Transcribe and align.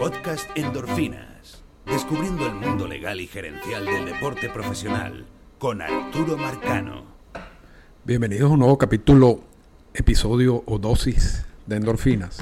Podcast 0.00 0.48
Endorfinas. 0.56 1.62
Descubriendo 1.84 2.46
el 2.46 2.54
mundo 2.54 2.88
legal 2.88 3.20
y 3.20 3.26
gerencial 3.26 3.84
del 3.84 4.06
deporte 4.06 4.48
profesional 4.48 5.26
con 5.58 5.82
Arturo 5.82 6.38
Marcano. 6.38 7.04
Bienvenidos 8.06 8.50
a 8.50 8.54
un 8.54 8.60
nuevo 8.60 8.78
capítulo, 8.78 9.40
episodio 9.92 10.62
o 10.64 10.78
dosis 10.78 11.44
de 11.66 11.76
endorfinas. 11.76 12.38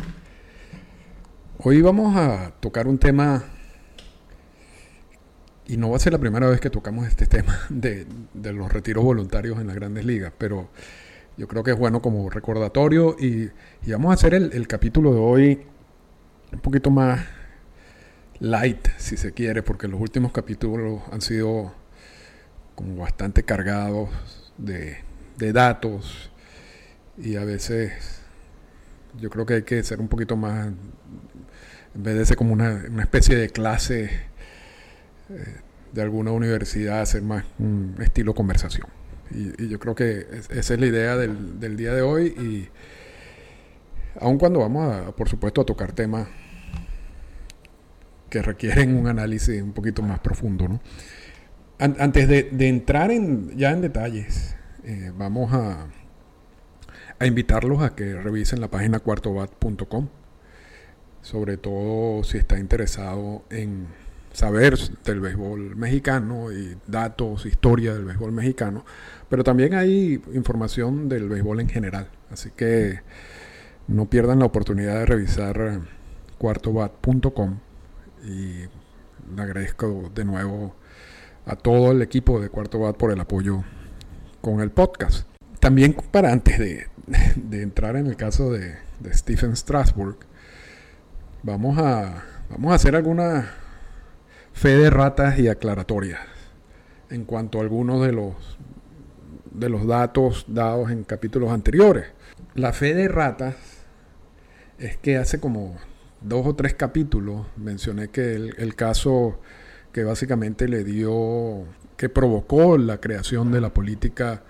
Hoy 1.58 1.82
vamos 1.82 2.14
a 2.14 2.52
tocar 2.61 2.86
un 2.86 2.96
tema, 2.96 3.43
y 5.66 5.77
no 5.79 5.90
va 5.90 5.96
a 5.96 5.98
ser 5.98 6.12
la 6.12 6.20
primera 6.20 6.48
vez 6.48 6.61
que 6.61 6.70
tocamos 6.70 7.09
este 7.09 7.27
tema 7.27 7.59
de, 7.70 8.06
los 8.34 8.72
retiros 8.72 9.02
voluntarios 9.02 9.59
en 9.59 9.66
las 9.66 9.75
grandes 9.75 10.04
ligas, 10.04 10.32
pero 10.38 10.68
yo 11.36 11.48
creo 11.48 11.64
que 11.64 11.72
es 11.72 11.77
bueno 11.77 12.00
como 12.00 12.30
recordatorio 12.30 13.16
y, 13.18 13.50
vamos 13.90 14.12
a 14.12 14.14
hacer 14.14 14.34
el, 14.34 14.52
el 14.52 14.68
capítulo 14.68 15.12
de 15.12 15.18
hoy 15.18 15.61
un 16.52 16.61
poquito 16.61 16.90
más 16.93 17.38
light, 18.41 18.89
si 18.99 19.17
se 19.17 19.32
quiere, 19.32 19.62
porque 19.62 19.89
los 19.89 20.00
últimos 20.00 20.32
capítulos 20.32 21.03
han 21.11 21.21
sido 21.21 21.72
como 22.75 22.96
bastante 22.96 23.43
cargados 23.43 24.11
de, 24.57 24.99
datos 25.36 26.31
y 27.17 27.36
a 27.36 27.45
veces 27.45 27.93
yo 29.21 29.31
creo 29.31 29.46
que 29.46 29.54
hay 29.54 29.62
que 29.62 29.82
ser 29.82 30.00
un 30.00 30.09
poquito 30.09 30.36
más, 30.36 30.68
en 31.95 32.03
vez 32.03 32.17
de 32.17 32.27
ser 32.27 32.36
como 32.36 32.53
una, 32.53 32.84
especie 33.00 33.36
de 33.36 33.48
clase 33.50 34.11
eh, 35.31 35.56
de 35.92 36.03
alguna 36.03 36.33
universidad, 36.33 37.00
hacer 37.00 37.23
más 37.23 37.45
un 37.59 37.97
estilo 38.00 38.34
conversación. 38.34 38.86
Y, 39.31 39.69
yo 39.69 39.78
creo 39.78 39.95
que 39.95 40.27
esa 40.50 40.75
es 40.75 40.81
la 40.81 40.86
idea 40.86 41.17
del, 41.17 41.59
del 41.61 41.77
día 41.77 41.92
de 41.95 42.03
hoy 42.03 42.27
y 42.27 42.69
aun 44.20 44.39
cuando 44.39 44.61
vamos 44.61 44.95
a, 44.95 45.12
por 45.12 45.28
supuesto, 45.28 45.61
a 45.61 45.67
tocar 45.67 45.92
temas 45.92 46.28
que 48.28 48.42
requieren 48.42 48.97
un 48.97 49.06
análisis 49.06 49.62
un 49.62 49.73
poquito 49.73 50.03
más 50.03 50.20
profundo. 50.20 50.69
¿no? 50.69 50.81
antes 51.79 52.29
de, 52.29 52.69
entrar 52.69 53.11
en, 53.11 53.57
ya 53.57 53.70
en 53.70 53.81
detalles, 53.81 54.57
eh, 54.85 55.12
vamos 55.17 55.53
a, 55.53 55.87
a, 57.19 57.27
invitarlos 57.27 57.83
a 57.83 57.95
que 57.95 58.15
revisen 58.15 58.61
la 58.61 58.69
página 58.69 58.98
cuartobat.com, 58.98 60.09
sobre 61.23 61.57
todo 61.57 62.25
si 62.25 62.39
está 62.39 62.59
interesado 62.59 63.45
en 63.51 63.87
saber 64.33 64.77
del 65.05 65.20
béisbol 65.20 65.77
mexicano 65.77 66.53
y 66.53 66.77
datos, 66.87 67.47
historia 67.47 67.95
del 67.95 68.05
béisbol 68.05 68.33
mexicano, 68.33 68.85
pero 69.29 69.45
también 69.45 69.75
hay 69.75 70.20
información 70.35 71.09
del 71.09 71.29
béisbol 71.29 71.61
en 71.61 71.69
general, 71.69 72.09
así 72.31 72.51
que 72.57 73.01
no 73.87 74.11
pierdan 74.11 74.41
la 74.41 74.47
oportunidad 74.47 74.98
de 74.98 75.07
revisar 75.07 75.81
cuartobat.com 76.39 77.59
y 78.29 78.69
le 79.34 79.43
agradezco 79.43 80.11
de 80.15 80.25
nuevo 80.25 80.75
a 81.47 81.57
todo 81.57 81.93
el 81.93 82.03
equipo 82.03 82.41
de 82.41 82.51
Cuarto 82.51 82.79
Bat 82.79 82.97
por 82.97 83.11
el 83.11 83.20
apoyo 83.20 83.65
con 84.41 84.61
el 84.61 84.70
podcast. 84.70 85.27
También 85.61 85.97
para 86.12 86.33
antes 86.33 86.59
de, 86.59 86.87
entrar 87.62 87.97
en 87.97 88.07
el 88.07 88.17
caso 88.17 88.53
de, 88.53 88.77
Stephen 89.12 89.57
Strasburg, 89.57 90.19
vamos 91.43 91.79
a, 91.79 92.25
vamos 92.51 92.73
a 92.73 92.75
hacer 92.75 92.95
alguna 92.95 93.55
fe 94.53 94.77
de 94.77 94.91
ratas 94.91 95.39
y 95.39 95.48
aclaratorias 95.48 96.20
en 97.11 97.25
cuanto 97.25 97.59
a 97.59 97.63
algunos 97.63 98.05
de 98.05 98.13
los, 98.13 98.59
de 99.51 99.69
los 99.69 99.87
datos 99.87 100.45
dados 100.48 100.91
en 100.91 101.05
capítulos 101.05 101.51
anteriores. 101.51 102.07
La 102.55 102.73
fe 102.73 102.95
de 102.95 103.09
ratas 103.09 103.55
es 104.79 104.97
que 104.98 105.17
hace 105.17 105.41
como 105.41 105.77
dos 106.20 106.47
o 106.47 106.55
tres 106.55 106.74
capítulos 106.74 107.47
mencioné 107.56 108.08
que 108.08 108.34
el, 108.34 108.74
caso 108.74 109.41
que 109.92 110.05
básicamente 110.05 110.69
le 110.69 110.84
dio, 110.84 111.64
que 111.97 112.08
provocó 112.08 112.78
la 112.78 113.00
creación 113.00 113.52
de 113.52 113.61
la 113.61 113.72
política 113.72 114.42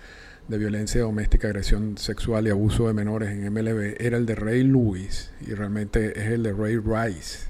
de 0.48 0.58
violencia 0.58 1.02
doméstica, 1.02 1.48
agresión 1.48 1.98
sexual 1.98 2.46
y 2.46 2.50
abuso 2.50 2.86
de 2.86 2.94
menores 2.94 3.30
en 3.30 3.52
MLB 3.52 3.96
era 4.00 4.16
el 4.16 4.24
de 4.24 4.34
Ray 4.34 4.62
Lewis 4.64 5.32
y 5.46 5.52
realmente 5.52 6.18
es 6.18 6.32
el 6.32 6.42
de 6.42 6.52
Ray 6.52 6.78
Rice. 6.78 7.48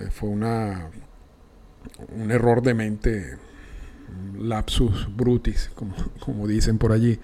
Eh, 0.00 0.08
fue 0.10 0.30
una 0.30 0.88
un 2.08 2.30
error 2.30 2.62
de 2.62 2.74
mente, 2.74 3.36
lapsus 4.38 5.08
brutis, 5.14 5.70
como, 5.74 5.94
como 6.20 6.46
dicen 6.46 6.78
por 6.78 6.92
allí 6.92 7.18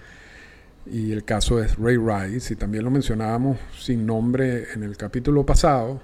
y 0.85 1.11
el 1.11 1.23
caso 1.23 1.61
es 1.63 1.77
Ray 1.77 1.97
Rice, 1.97 2.53
y 2.53 2.57
también 2.57 2.83
lo 2.83 2.91
mencionábamos 2.91 3.57
sin 3.77 4.05
nombre 4.05 4.71
en 4.73 4.83
el 4.83 4.97
capítulo 4.97 5.45
pasado, 5.45 6.01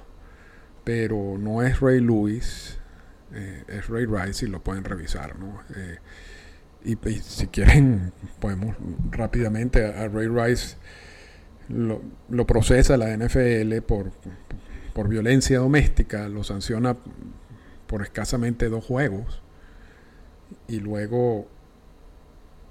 pero 0.83 1.37
no 1.37 1.61
es 1.63 1.79
Ray 1.79 1.99
Lewis, 1.99 2.77
eh, 3.33 3.63
es 3.67 3.87
Ray 3.87 4.05
Rice 4.05 4.45
y 4.45 4.49
lo 4.49 4.63
pueden 4.63 4.83
revisar. 4.83 5.37
¿no? 5.37 5.61
Eh, 5.75 5.97
y, 6.85 6.95
si 7.19 7.47
quieren, 7.47 8.13
podemos 8.39 8.75
rápidamente 9.11 9.85
a, 9.85 10.07
Ray 10.07 10.27
Rice 10.27 10.77
lo, 11.69 12.01
lo, 12.29 12.45
procesa 12.47 12.95
la 12.95 13.15
NFL 13.17 13.81
por, 13.85 14.11
por 14.93 15.09
violencia 15.09 15.59
doméstica, 15.59 16.29
lo 16.29 16.43
sanciona 16.43 16.95
por 17.87 18.03
escasamente 18.03 18.69
dos 18.69 18.85
juegos 18.85 19.41
y 20.67 20.79
luego 20.79 21.47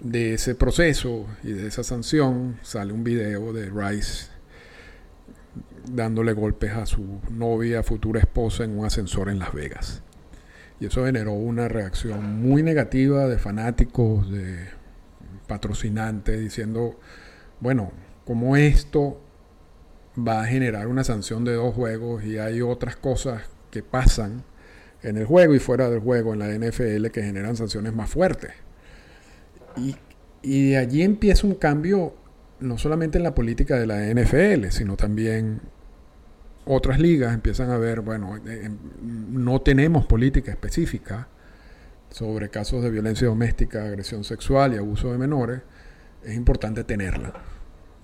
de 0.01 0.35
ese 0.35 0.55
proceso 0.55 1.27
y 1.43 1.53
de 1.53 1.69
esa 1.69 1.83
sanción 1.83 2.59
sale 2.63 2.93
un 2.93 3.05
video 3.05 3.53
de 3.53 3.71
Rice 3.71 4.29
dándole 5.89 6.33
golpes 6.33 6.73
a 6.73 6.87
su 6.87 7.21
novia, 7.31 7.83
futura 7.83 8.21
esposa 8.21 8.65
en 8.65 8.79
un 8.79 8.85
ascensor 8.85 9.29
en 9.29 9.39
Las 9.39 9.53
Vegas. 9.53 10.03
Y 10.81 10.87
eso 10.87 11.07
generó 11.07 11.33
una 11.33 11.69
reacción 11.69 12.41
muy 12.43 12.63
negativa 12.63 13.27
de 13.27 13.39
fanáticos, 13.39 14.31
de 14.31 14.69
patrocinantes, 15.47 16.41
diciendo, 16.41 16.99
bueno, 17.61 17.93
como 18.25 18.57
esto 18.57 19.21
va 20.17 20.43
a 20.43 20.47
generar 20.47 20.89
una 20.89 21.05
sanción 21.05 21.45
de 21.45 21.55
dos 21.55 21.75
juegos 21.75 22.25
y 22.25 22.39
hay 22.39 22.61
otras 22.63 22.97
cosas 22.97 23.43
que 23.71 23.83
pasan 23.83 24.45
en 25.03 25.17
el 25.17 25.25
juego 25.25 25.55
y 25.55 25.59
fuera 25.59 25.89
del 25.89 26.01
juego 26.01 26.35
en 26.35 26.41
la 26.41 26.49
NFL 26.49 27.07
que 27.07 27.23
generan 27.23 27.57
sanciones 27.57 27.95
más 27.95 28.11
fuertes. 28.11 28.53
Y, 29.77 29.97
de 30.43 30.77
allí 30.77 31.03
empieza 31.03 31.47
un 31.47 31.55
cambio 31.55 32.15
no 32.61 32.79
solamente 32.79 33.19
en 33.19 33.25
la 33.25 33.35
política 33.35 33.77
de 33.77 33.87
la 33.87 34.07
NFL, 34.07 34.69
sino 34.71 34.97
también 34.97 35.61
otras 36.65 36.99
ligas 37.01 37.35
empiezan 37.35 37.71
a 37.71 37.79
ver, 37.79 38.01
bueno, 38.01 38.37
eh, 38.47 38.71
no 39.03 39.61
tenemos 39.61 40.07
política 40.07 40.53
específica 40.53 41.29
sobre 42.11 42.49
casos 42.49 42.83
de 42.83 42.91
violencia 42.91 43.27
doméstica, 43.27 43.85
agresión 43.85 44.25
sexual 44.25 44.75
y 44.75 44.79
abuso 44.79 45.13
de 45.13 45.19
menores, 45.19 45.61
es 46.25 46.35
importante 46.35 46.85
tenerla. 46.85 47.33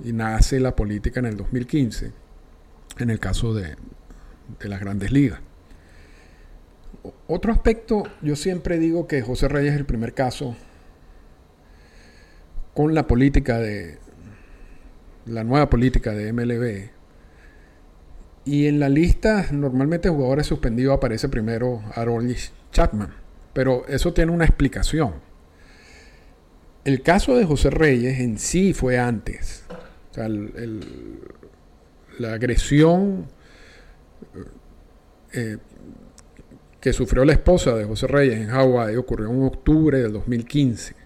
Y 0.05 0.13
nace 0.13 0.61
la 0.61 0.75
política 0.75 1.21
en 1.21 1.27
el 1.27 1.37
2015, 1.37 2.13
en 2.99 3.11
el 3.11 3.21
caso 3.21 3.55
de, 3.55 3.77
de 4.61 4.69
las 4.69 4.81
grandes 4.81 5.13
ligas. 5.13 5.41
Otro 7.27 7.53
aspecto, 7.53 8.05
yo 8.21 8.37
siempre 8.37 8.79
digo 8.79 9.07
que 9.07 9.23
José 9.23 9.49
Reyes 9.49 9.73
es 9.73 9.79
el 9.79 9.87
primer 9.87 10.13
caso 10.13 10.57
con 12.75 12.95
la 12.95 13.07
política 13.07 13.59
de 13.59 13.99
la 15.27 15.45
nueva 15.45 15.69
política 15.71 16.13
de 16.13 16.33
MLB. 16.33 16.91
Y 18.45 18.67
en 18.67 18.81
la 18.81 18.89
lista 18.89 19.47
normalmente 19.53 20.09
jugadores 20.09 20.47
suspendidos 20.47 20.97
aparece 20.97 21.29
primero 21.29 21.83
Aroldis 21.95 22.53
Chapman, 22.73 23.15
pero 23.53 23.87
eso 23.87 24.13
tiene 24.13 24.33
una 24.33 24.45
explicación. 24.45 25.15
El 26.85 27.03
caso 27.03 27.37
de 27.37 27.45
José 27.45 27.71
Reyes 27.71 28.19
en 28.19 28.39
sí 28.39 28.73
fue 28.73 28.99
antes. 28.99 29.65
La 32.19 32.33
agresión 32.33 33.29
eh, 35.33 35.59
que 36.81 36.93
sufrió 36.93 37.25
la 37.25 37.33
esposa 37.33 37.77
de 37.77 37.85
José 37.85 38.09
Reyes 38.09 38.41
en 38.41 38.49
Hawái 38.49 38.97
ocurrió 38.97 39.31
en 39.31 39.45
octubre 39.45 40.03
del 40.03 40.13
2015. 40.13 41.02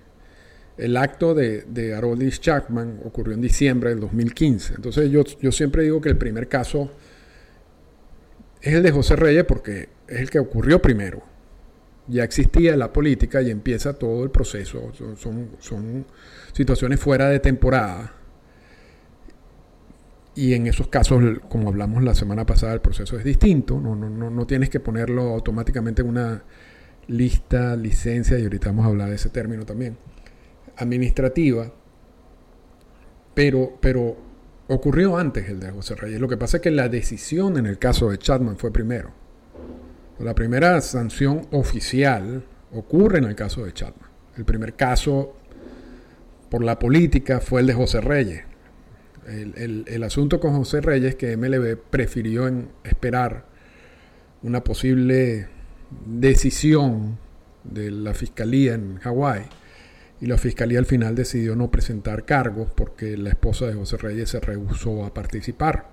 El 0.79 0.97
acto 0.99 1.35
de, 1.35 1.63
de 1.63 1.95
Aroldis 1.95 2.41
Chapman 2.41 3.01
ocurrió 3.05 3.35
en 3.35 3.41
diciembre 3.41 3.91
del 3.91 4.01
2015. 4.01 4.75
Entonces 4.75 5.11
yo, 5.11 5.25
yo 5.41 5.51
siempre 5.51 5.83
digo 5.83 6.01
que 6.01 6.11
el 6.11 6.19
primer 6.19 6.49
caso 6.49 6.91
es 8.61 8.75
el 8.75 8.83
de 8.83 8.91
José 8.91 9.17
Reyes 9.17 9.45
porque 9.45 9.89
es 10.07 10.21
el 10.21 10.31
que 10.31 10.39
ocurrió 10.39 10.83
primero. 10.83 11.23
Ya 12.09 12.25
existía 12.25 12.77
la 12.77 12.93
política 12.93 13.41
y 13.41 13.51
empieza 13.51 13.95
todo 13.95 14.23
el 14.23 14.31
proceso. 14.31 14.93
Son, 14.95 15.51
son, 15.59 16.07
situaciones 16.53 17.01
fuera 17.01 17.29
de 17.31 17.41
temporada. 17.41 18.13
Y 20.35 20.53
en 20.53 20.67
esos 20.67 20.89
casos, 20.89 21.23
como 21.49 21.71
hablamos 21.71 22.03
la 22.03 22.15
semana 22.15 22.45
pasada, 22.45 22.75
el 22.75 22.81
proceso 22.81 23.19
es 23.19 23.25
distinto. 23.25 23.81
No, 23.81 23.97
no, 23.97 24.11
no, 24.11 24.31
no 24.31 24.47
tienes 24.47 24.69
que 24.69 24.79
ponerlo 24.79 25.23
automáticamente 25.33 26.03
en 26.03 26.09
una 26.09 26.45
lista, 27.09 27.75
licencia, 27.77 28.39
y 28.39 28.43
ahorita 28.43 28.69
vamos 28.69 28.85
a 28.85 28.89
hablar 28.89 29.09
de 29.09 29.17
ese 29.17 29.31
término 29.31 29.65
también 29.65 29.97
administrativa, 30.77 31.73
pero, 33.35 33.79
pero 33.81 34.17
ocurrió 34.69 35.17
antes 35.17 35.49
el 35.49 35.61
de 35.61 35.71
José 35.71 35.95
Reyes. 35.95 36.21
Lo 36.21 36.29
que 36.29 36.37
pasa 36.37 36.59
es 36.59 36.63
que 36.63 36.71
la 36.71 36.89
decisión 36.89 37.59
en 37.59 37.67
el 37.67 37.79
caso 37.79 38.11
de 38.11 38.19
Chapman 38.19 38.57
fue 38.57 38.73
primero. 38.73 39.13
La 40.19 40.35
primera 40.35 40.81
sanción 40.81 41.47
oficial 41.53 42.45
ocurre 42.73 43.19
en 43.19 43.25
el 43.25 43.35
caso 43.35 43.65
de 43.65 43.73
Chapman. 43.73 44.11
El 44.37 44.45
primer 44.45 44.75
caso 44.75 45.37
por 46.51 46.65
la 46.65 46.79
política 46.79 47.41
fue 47.41 47.61
el 47.61 47.67
de 47.67 47.75
José 47.75 48.01
Reyes. 48.01 48.45
El, 49.27 50.03
asunto 50.05 50.39
con 50.39 50.55
José 50.55 50.81
Reyes 50.81 51.17
que 51.17 51.37
MLB 51.37 51.77
prefirió 51.91 52.49
esperar 52.85 53.47
una 54.43 54.63
posible 54.63 55.49
decisión 56.07 57.19
de 57.65 57.91
la 57.91 58.15
fiscalía 58.15 58.75
en 58.75 58.99
Hawái 58.99 59.43
y 60.21 60.27
la 60.27 60.39
fiscalía 60.39 60.79
al 60.79 60.87
final 60.87 61.15
decidió 61.15 61.55
no 61.57 61.71
presentar 61.71 62.25
cargos 62.25 62.71
porque 62.75 63.17
la 63.17 63.31
esposa 63.31 63.67
de 63.67 63.75
José 63.75 63.99
Reyes 63.99 64.31
se 64.31 64.41
rehusó 64.41 65.05
a 65.05 65.13
participar. 65.13 65.91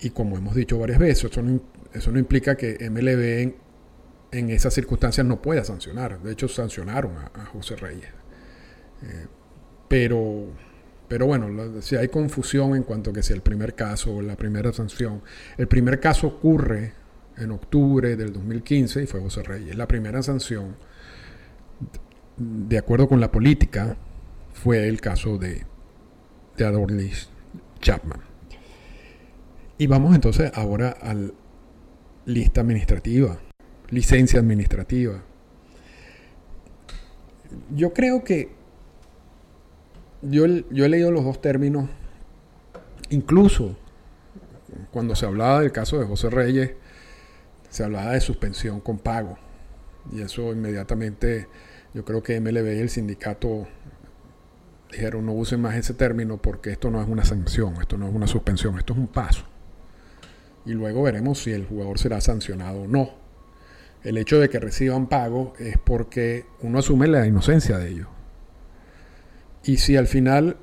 Y 0.00 0.10
como 0.10 0.36
hemos 0.36 0.54
dicho 0.54 0.78
varias 0.78 0.98
veces, 0.98 1.30
eso 1.30 1.42
no, 1.42 1.60
eso 1.92 2.10
no 2.10 2.18
implica 2.18 2.56
que 2.56 2.78
MLB 2.90 3.54
en, 4.32 4.50
esas 4.50 4.74
circunstancias 4.74 5.26
no 5.26 5.40
pueda 5.40 5.64
sancionar. 5.64 6.20
De 6.22 6.32
hecho, 6.32 6.48
sancionaron 6.48 7.12
a, 7.16 7.44
José 7.46 7.76
Reyes. 7.76 8.08
Eh, 9.02 9.26
pero, 9.86 10.46
pero 11.06 11.26
bueno, 11.26 11.80
si 11.80 11.96
hay 11.96 12.08
confusión 12.08 12.74
en 12.74 12.82
cuanto 12.82 13.10
a 13.10 13.12
que 13.12 13.22
si 13.22 13.32
el 13.32 13.42
primer 13.42 13.74
caso 13.74 14.16
o 14.16 14.22
la 14.22 14.36
primera 14.36 14.72
sanción, 14.72 15.22
el 15.56 15.68
primer 15.68 16.00
caso 16.00 16.26
ocurre 16.26 16.92
en 17.36 17.52
octubre 17.52 18.16
del 18.16 18.32
2015 18.32 19.04
y 19.04 19.06
fue 19.06 19.20
José 19.20 19.42
Reyes. 19.44 19.76
La 19.76 19.86
primera 19.86 20.22
sanción 20.22 20.76
de 22.38 22.78
acuerdo 22.78 23.08
con 23.08 23.20
la 23.20 23.30
política, 23.30 23.96
fue 24.52 24.88
el 24.88 25.00
caso 25.00 25.38
de, 25.38 25.64
de 26.56 27.12
Chapman. 27.80 28.20
Y 29.76 29.86
vamos 29.86 30.14
entonces 30.14 30.50
ahora 30.54 30.96
a 31.00 31.14
lista 32.26 32.60
administrativa, 32.60 33.38
licencia 33.90 34.40
administrativa. 34.40 35.22
Yo 37.74 37.92
creo 37.92 38.24
que 38.24 38.50
yo, 40.22 40.46
yo 40.46 40.84
he 40.84 40.88
leído 40.88 41.12
los 41.12 41.24
dos 41.24 41.40
términos, 41.40 41.88
incluso 43.10 43.76
cuando 44.90 45.14
se 45.14 45.26
hablaba 45.26 45.60
del 45.60 45.72
caso 45.72 45.98
de 45.98 46.06
José 46.06 46.28
Reyes, 46.30 46.72
se 47.70 47.84
hablaba 47.84 48.12
de 48.12 48.20
suspensión 48.20 48.80
con 48.80 48.98
pago. 48.98 49.38
Y 50.12 50.22
eso 50.22 50.52
inmediatamente 50.52 51.46
yo 51.94 52.04
creo 52.04 52.22
que 52.22 52.40
MLB 52.40 52.76
y 52.76 52.80
el 52.80 52.90
sindicato 52.90 53.66
dijeron 54.90 55.26
no 55.26 55.32
usen 55.32 55.60
más 55.60 55.74
ese 55.76 55.94
término 55.94 56.38
porque 56.38 56.70
esto 56.70 56.90
no 56.90 57.00
es 57.02 57.08
una 57.08 57.24
sanción, 57.24 57.74
esto 57.80 57.96
no 57.96 58.08
es 58.08 58.14
una 58.14 58.26
suspensión, 58.26 58.78
esto 58.78 58.92
es 58.92 58.98
un 58.98 59.08
paso. 59.08 59.44
Y 60.64 60.72
luego 60.72 61.02
veremos 61.02 61.42
si 61.42 61.52
el 61.52 61.66
jugador 61.66 61.98
será 61.98 62.20
sancionado 62.20 62.82
o 62.82 62.86
no. 62.86 63.10
El 64.02 64.18
hecho 64.18 64.38
de 64.38 64.48
que 64.48 64.60
reciban 64.60 65.08
pago 65.08 65.54
es 65.58 65.76
porque 65.78 66.46
uno 66.60 66.78
asume 66.78 67.08
la 67.08 67.26
inocencia 67.26 67.78
de 67.78 67.88
ellos. 67.88 68.08
Y 69.64 69.78
si 69.78 69.96
al 69.96 70.06
final 70.06 70.56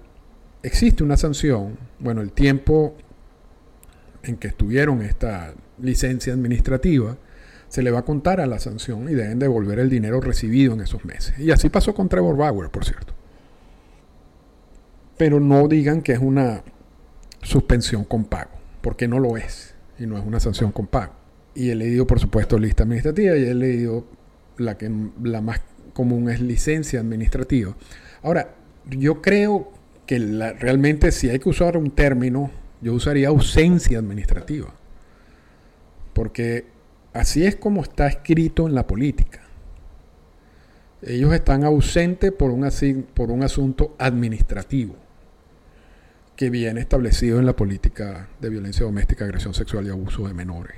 existe 0.64 1.04
una 1.04 1.18
sanción, 1.18 1.78
bueno, 2.00 2.22
el 2.22 2.32
tiempo 2.32 2.96
en 4.24 4.38
que 4.38 4.48
estuvieron 4.48 5.02
esta 5.02 5.54
licencia 5.80 6.34
administrativa 6.34 7.18
se 7.70 7.82
le 7.82 7.92
va 7.92 8.00
a 8.00 8.06
contar 8.06 8.40
a 8.40 8.46
la 8.46 8.60
sanción 8.60 9.10
y 9.10 9.14
deben 9.14 9.40
devolver 9.40 9.80
el 9.80 9.90
dinero 9.90 10.22
recibido 10.22 10.74
en 10.74 10.82
esos 10.82 11.06
meses. 11.06 11.38
Y 11.40 11.52
así 11.52 11.70
pasó 11.70 11.94
con 11.94 12.10
Trevor 12.10 12.38
Bauer, 12.38 12.70
por 12.70 12.86
cierto. 12.86 13.14
Pero 15.18 15.40
no 15.40 15.68
digan 15.68 16.02
que 16.02 16.14
es 16.14 16.20
una 16.20 16.64
suspensión 17.42 18.04
con 18.04 18.26
pago, 18.26 18.52
porque 18.82 19.08
no 19.08 19.20
lo 19.20 19.38
es 19.38 19.76
y 19.98 20.06
no 20.06 20.18
es 20.18 20.26
una 20.26 20.40
sanción 20.40 20.72
con 20.72 20.88
pago. 20.88 21.14
Y 21.54 21.70
he 21.70 21.76
leído, 21.76 22.06
por 22.06 22.20
supuesto, 22.20 22.58
lista 22.60 22.84
administrativa 22.84 23.36
y 23.38 23.46
he 23.46 23.54
leído 23.54 24.06
la 24.58 24.78
que 24.78 24.92
la 25.24 25.42
más 25.42 25.62
común 25.94 26.30
es 26.30 26.42
licencia 26.42 27.00
administrativa. 27.00 27.76
Ahora, 28.22 28.56
yo 28.90 29.22
creo 29.22 29.72
que 30.06 30.20
realmente 30.20 31.12
si 31.12 31.30
hay 31.30 31.40
que 31.40 31.50
usar 31.50 31.78
un 31.78 31.92
término, 31.92 32.52
yo 32.82 32.94
usaría 32.94 33.30
ausencia 33.30 34.00
administrativa. 34.00 34.74
Porque 36.14 36.75
Así 37.16 37.46
es 37.46 37.56
como 37.56 37.82
está 37.82 38.08
escrito 38.08 38.68
en 38.68 38.76
la 38.76 38.86
política. 38.86 39.40
Ellos 41.02 41.34
están 41.34 41.64
ausentes 41.64 42.30
por 42.34 42.52
un, 42.52 42.66
asunto 42.66 43.96
administrativo 43.98 44.98
que 46.36 46.50
viene 46.50 46.82
establecido 46.82 47.40
en 47.40 47.46
la 47.46 47.56
política 47.56 48.28
de 48.42 48.50
violencia 48.50 48.86
doméstica, 48.86 49.24
agresión 49.24 49.54
sexual 49.54 49.88
y 49.88 49.92
abuso 49.92 50.28
de 50.28 50.34
menores. 50.34 50.76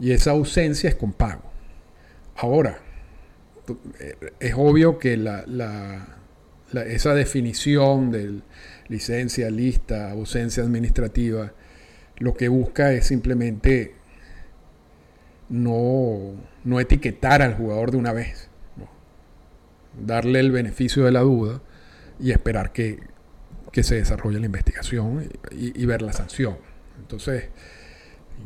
Y 0.00 0.12
esa 0.12 0.30
ausencia 0.30 0.88
es 0.88 0.94
con 0.94 1.12
pago. 1.12 1.42
Ahora, 2.36 2.78
es 4.40 4.54
obvio 4.56 4.98
que 4.98 5.12
esa 6.86 7.12
definición 7.12 8.10
de 8.10 8.40
licencia, 8.88 9.50
lista, 9.50 10.10
ausencia 10.10 10.62
administrativa, 10.62 11.52
lo 12.16 12.32
que 12.32 12.48
busca 12.48 12.94
es 12.94 13.08
simplemente 13.08 14.03
no, 15.54 16.34
no 16.64 16.80
etiquetar 16.80 17.40
al 17.40 17.54
jugador 17.54 17.92
de 17.92 17.96
una 17.96 18.12
vez. 18.12 18.48
Darle 20.04 20.40
el 20.40 20.50
beneficio 20.50 21.04
de 21.04 21.12
la 21.12 21.20
duda 21.20 21.62
y 22.18 22.32
esperar 22.32 22.72
que, 22.72 22.98
se 23.72 23.96
desarrolle 23.96 24.38
la 24.38 24.46
investigación 24.46 25.28
y, 25.52 25.86
ver 25.86 26.02
la 26.02 26.12
sanción. 26.12 26.56
Entonces, 27.00 27.50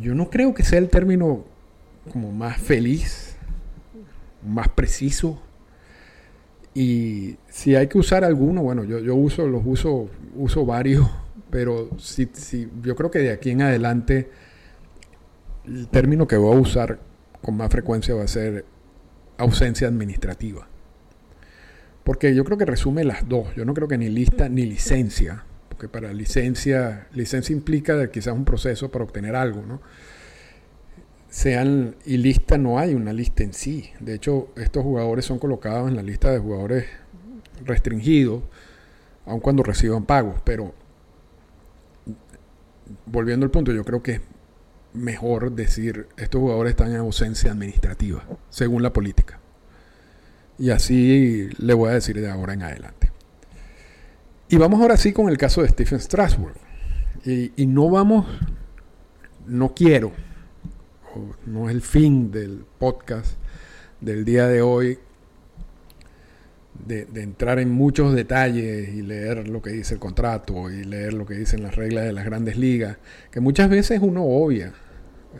yo 0.01 0.15
no 0.15 0.29
creo 0.29 0.55
que 0.55 0.65
sea 0.65 0.79
el 0.79 0.89
término 0.89 1.45
como 2.13 2.33
más 2.33 2.59
feliz, 2.59 3.37
más 4.47 4.69
preciso. 4.69 5.41
Y 6.75 7.37
si 7.49 7.75
hay 7.75 7.89
que 7.89 7.99
usar 7.99 8.25
alguno, 8.25 8.63
bueno, 8.63 8.85
yo, 8.85 8.99
yo 8.99 9.15
uso, 9.15 9.47
los 9.47 9.63
uso, 9.65 10.11
uso 10.35 10.67
varios, 10.67 11.09
pero 11.51 11.91
si, 11.99 12.29
si, 12.35 12.69
yo 12.83 12.95
creo 12.97 13.11
que 13.11 13.19
de 13.21 13.33
aquí 13.33 13.51
en 13.51 13.63
adelante 13.63 14.31
el 15.69 15.89
término 15.89 16.27
que 16.27 16.37
voy 16.37 16.57
a 16.57 16.61
usar 16.61 16.99
con 17.43 17.57
más 17.57 17.71
frecuencia 17.71 18.15
va 18.15 18.25
a 18.25 18.29
ser 18.29 18.65
ausencia 19.37 19.87
administrativa. 19.87 20.67
Porque 22.05 22.35
yo 22.35 22.45
creo 22.45 22.57
que 22.57 22.65
resume 22.65 23.05
las 23.05 23.29
dos. 23.29 23.55
Yo 23.55 23.65
no 23.65 23.75
creo 23.75 23.87
que 23.87 23.99
ni 23.99 24.09
lista 24.09 24.49
ni 24.49 24.65
licencia. 24.65 25.45
Porque 25.69 25.89
para 25.89 26.13
licencia, 26.13 27.07
licencia 27.13 27.53
implica 27.53 28.11
quizás 28.11 28.35
un 28.35 28.45
proceso 28.45 28.91
para 28.91 29.05
obtener 29.05 29.37
algo, 29.37 29.63
¿no? 29.63 29.81
Sean, 31.29 31.97
y 32.07 32.17
lista 32.17 32.57
no 32.57 32.79
hay 32.79 32.95
una 32.95 33.13
lista 33.13 33.43
en 33.43 33.53
sí. 33.53 33.91
De 34.01 34.15
hecho, 34.15 34.49
estos 34.57 34.83
jugadores 34.83 35.27
son 35.27 35.39
colocados 35.39 35.89
en 35.91 35.97
la 35.97 36.03
lista 36.03 36.33
de 36.33 36.39
jugadores 36.39 36.87
restringidos, 37.65 38.43
aun 39.27 39.41
cuando 39.41 39.63
reciban 39.63 40.07
pagos. 40.07 40.41
Pero 40.43 40.73
volviendo 43.05 43.45
al 43.45 43.51
punto, 43.51 43.71
yo 43.73 43.85
creo 43.85 44.03
que 44.03 44.23
mejor 44.93 45.53
decir 45.53 46.09
estos 46.17 46.41
jugadores 46.41 46.71
están 46.71 46.91
en 46.91 46.97
ausencia 46.97 47.53
administrativa, 47.53 48.25
según 48.51 48.83
la 48.83 48.93
política. 48.93 49.41
Y 50.59 50.71
así 50.71 51.49
le 51.59 51.75
voy 51.75 51.91
a 51.91 51.95
decir 51.95 52.21
de 52.21 52.31
ahora 52.31 52.55
en 52.55 52.63
adelante. 52.63 53.13
Y 54.49 54.57
vamos 54.57 54.81
ahora 54.81 54.97
sí 54.97 55.13
con 55.13 55.29
el 55.29 55.37
caso 55.37 55.63
de 55.63 55.69
Stephen 55.69 56.01
Strasburg. 56.01 56.55
Y, 57.25 57.67
no 57.67 57.91
vamos, 57.91 58.27
no 59.47 59.75
quiero, 59.75 60.13
no 61.45 61.69
es 61.69 61.75
el 61.75 61.83
fin 61.83 62.31
del 62.31 62.65
podcast 62.79 63.37
del 64.01 64.25
día 64.25 64.47
de 64.47 64.63
hoy, 64.63 64.99
de, 66.87 67.07
entrar 67.17 67.59
en 67.59 67.71
muchos 67.71 68.15
detalles 68.15 68.89
y 68.91 69.03
leer 69.03 69.49
lo 69.49 69.61
que 69.63 69.71
dice 69.71 69.95
el 69.95 70.01
contrato 70.01 70.71
y 70.71 70.85
leer 70.85 71.13
lo 71.13 71.27
que 71.27 71.35
dicen 71.35 71.63
las 71.63 71.77
reglas 71.77 72.05
de 72.05 72.13
las 72.13 72.25
grandes 72.25 72.57
ligas, 72.57 72.99
que 73.31 73.41
muchas 73.41 73.69
veces 73.69 74.01
uno 74.03 74.25
obvia. 74.25 74.73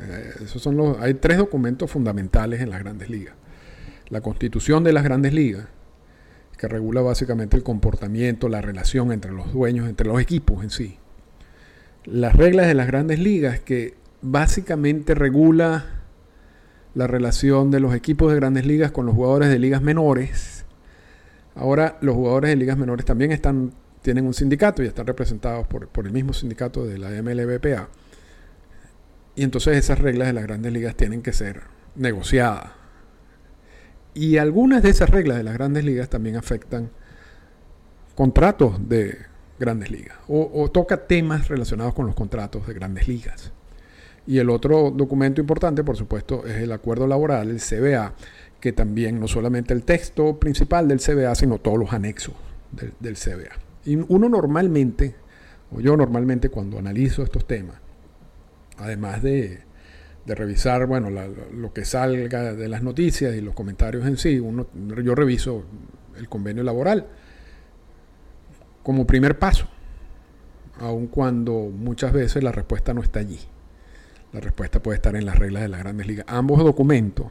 Eh, 0.01 0.35
esos 0.45 0.61
son 0.63 0.77
los, 0.77 0.99
hay 1.01 1.15
tres 1.15 1.39
documentos 1.39 1.91
fundamentales 1.91 2.61
en 2.61 2.71
las 2.71 2.81
grandes 2.81 3.09
ligas. 3.11 3.35
La 4.09 4.21
constitución 4.21 4.85
de 4.85 4.93
las 4.93 5.05
grandes 5.05 5.33
ligas, 5.33 5.67
que 6.57 6.69
regula 6.69 7.01
básicamente 7.01 7.57
el 7.57 7.63
comportamiento, 7.63 8.49
la 8.49 8.61
relación 8.61 9.13
entre 9.13 9.33
los 9.33 9.53
dueños, 9.53 9.89
entre 9.89 10.09
los 10.09 10.21
equipos 10.21 10.63
en 10.63 10.71
sí. 10.71 10.99
Las 12.05 12.35
reglas 12.35 12.67
de 12.67 12.75
las 12.75 12.87
grandes 12.87 13.19
ligas, 13.19 13.61
que 13.61 13.95
básicamente 14.23 15.15
regula 15.15 15.87
la 16.95 17.07
relación 17.07 17.71
de 17.71 17.81
los 17.81 17.95
equipos 17.95 18.33
de 18.33 18.37
grandes 18.37 18.67
ligas 18.67 18.91
con 18.91 19.07
los 19.07 19.15
jugadores 19.15 19.51
de 19.51 19.59
ligas 19.59 19.83
menores. 19.83 20.58
Ahora 21.59 21.99
los 22.03 22.15
jugadores 22.15 22.51
de 22.51 22.57
ligas 22.57 22.79
menores 22.79 23.05
también 23.05 23.39
tienen 24.01 24.27
un 24.27 24.35
sindicato 24.35 24.83
y 24.83 24.87
están 24.87 25.07
representados 25.07 25.67
por, 25.67 26.07
el 26.07 26.13
mismo 26.13 26.33
sindicato 26.33 26.87
de 26.87 26.99
la 26.99 27.11
MLBPA. 27.21 27.89
Y 29.35 29.43
entonces 29.43 29.77
esas 29.77 29.99
reglas 29.99 30.29
de 30.29 30.35
las 30.35 30.45
grandes 30.45 30.73
ligas 30.73 30.95
tienen 30.95 31.21
que 31.21 31.33
ser 31.33 31.63
negociadas. 31.97 32.71
Y 34.15 34.37
algunas 34.37 34.85
de 34.85 34.91
esas 34.91 35.11
reglas 35.11 35.37
de 35.37 35.43
las 35.43 35.55
grandes 35.55 35.85
ligas 35.85 36.09
también 36.09 36.37
afectan 36.37 36.91
contratos 38.15 38.89
de 38.89 39.19
grandes 39.59 39.91
ligas 39.91 40.17
o, 40.29 40.71
toca 40.71 41.09
temas 41.09 41.49
relacionados 41.49 41.93
con 41.93 42.07
los 42.07 42.15
contratos 42.15 42.67
de 42.69 42.75
grandes 42.75 43.09
ligas. 43.09 43.53
Y 44.29 44.39
el 44.39 44.51
otro 44.51 44.91
documento 44.91 45.41
importante, 45.41 45.83
por 45.83 45.97
supuesto, 45.97 46.47
es 46.47 46.57
el 46.57 46.71
acuerdo 46.71 47.07
laboral, 47.07 47.51
el 47.51 47.61
CBA, 47.61 48.15
que 48.61 48.73
también 48.73 49.21
no 49.21 49.29
solamente 49.29 49.73
el 49.73 49.85
texto 49.85 50.39
principal 50.39 50.89
del 50.89 51.01
CBA, 51.01 51.35
sino 51.35 51.59
todos 51.59 51.79
los 51.79 51.93
anexos 51.93 52.35
del, 53.01 53.17
CBA. 53.17 53.57
Y 53.85 53.97
uno 53.97 54.29
normalmente, 54.29 55.15
o 55.71 55.81
yo 55.81 55.97
normalmente 55.97 56.49
cuando 56.49 56.79
analizo 56.79 57.23
estos 57.23 57.47
temas, 57.47 57.77
además 58.77 59.23
de, 59.23 59.61
de 60.27 60.35
revisar 60.35 60.87
bueno, 60.87 61.09
lo 61.11 61.73
que 61.73 61.85
salga 61.85 62.55
de 62.55 62.69
las 62.69 62.83
noticias 62.83 63.35
y 63.35 63.41
los 63.41 63.55
comentarios 63.55 64.07
en 64.07 64.17
sí, 64.17 64.39
uno, 64.41 64.67
yo 65.03 65.15
reviso 65.15 65.65
el 66.17 66.29
convenio 66.29 66.65
laboral 66.65 67.07
como 68.83 69.07
primer 69.07 69.39
paso, 69.39 69.69
aun 70.81 71.09
cuando 71.09 71.53
muchas 71.53 72.13
veces 72.13 72.43
la 72.43 72.53
respuesta 72.53 72.95
no 72.95 73.03
está 73.03 73.21
allí. 73.21 73.39
La 74.33 74.41
respuesta 74.41 74.83
puede 74.83 74.97
estar 74.97 75.17
en 75.17 75.25
las 75.25 75.39
reglas 75.39 75.63
de 75.63 75.69
las 75.69 75.81
grandes 75.81 76.07
ligas. 76.07 76.27
Ambos 76.29 76.63
documentos, 76.63 77.27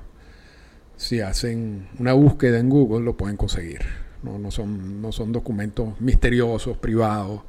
si 0.97 1.21
hacen 1.21 1.87
una 1.99 2.13
búsqueda 2.13 2.59
en 2.59 2.69
Google, 2.69 3.05
lo 3.05 3.15
pueden 3.15 3.37
conseguir. 3.37 3.81
No, 4.23 4.39
no, 4.39 4.49
son, 4.49 5.01
no 5.01 5.11
son 5.11 5.31
documentos 5.31 6.01
misteriosos, 6.01 6.77
privados. 6.77 7.43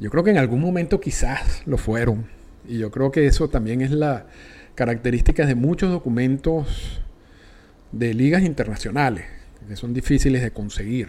Yo 0.00 0.10
creo 0.10 0.24
que 0.24 0.30
en 0.30 0.38
algún 0.38 0.60
momento 0.60 1.00
quizás 1.00 1.62
lo 1.64 1.78
fueron. 1.78 2.26
Y 2.68 2.78
yo 2.78 2.90
creo 2.90 3.12
que 3.12 3.26
eso 3.26 3.48
también 3.48 3.80
es 3.80 3.92
la 3.92 4.26
característica 4.74 5.46
de 5.46 5.54
muchos 5.54 5.90
documentos 5.90 7.00
de 7.92 8.14
ligas 8.14 8.42
internacionales, 8.42 9.26
que 9.68 9.76
son 9.76 9.94
difíciles 9.94 10.42
de 10.42 10.50
conseguir. 10.50 11.08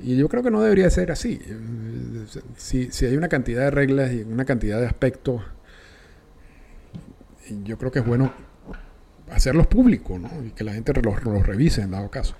Y 0.00 0.16
yo 0.16 0.28
creo 0.28 0.42
que 0.42 0.50
no 0.50 0.60
debería 0.60 0.90
ser 0.90 1.12
así. 1.12 1.40
Si, 2.56 2.90
si 2.90 3.06
hay 3.06 3.16
una 3.16 3.28
cantidad 3.28 3.62
de 3.62 3.70
reglas 3.70 4.12
y 4.12 4.22
una 4.22 4.44
cantidad 4.44 4.80
de 4.80 4.86
aspectos, 4.86 5.42
yo 7.62 7.78
creo 7.78 7.92
que 7.92 8.00
es 8.00 8.06
bueno 8.06 8.32
hacerlos 9.30 9.66
públicos 9.66 10.20
¿no? 10.20 10.30
y 10.44 10.50
que 10.50 10.64
la 10.64 10.72
gente 10.72 10.92
los, 11.02 11.46
revise 11.46 11.82
en 11.82 11.90
dado 11.90 12.10
caso. 12.10 12.34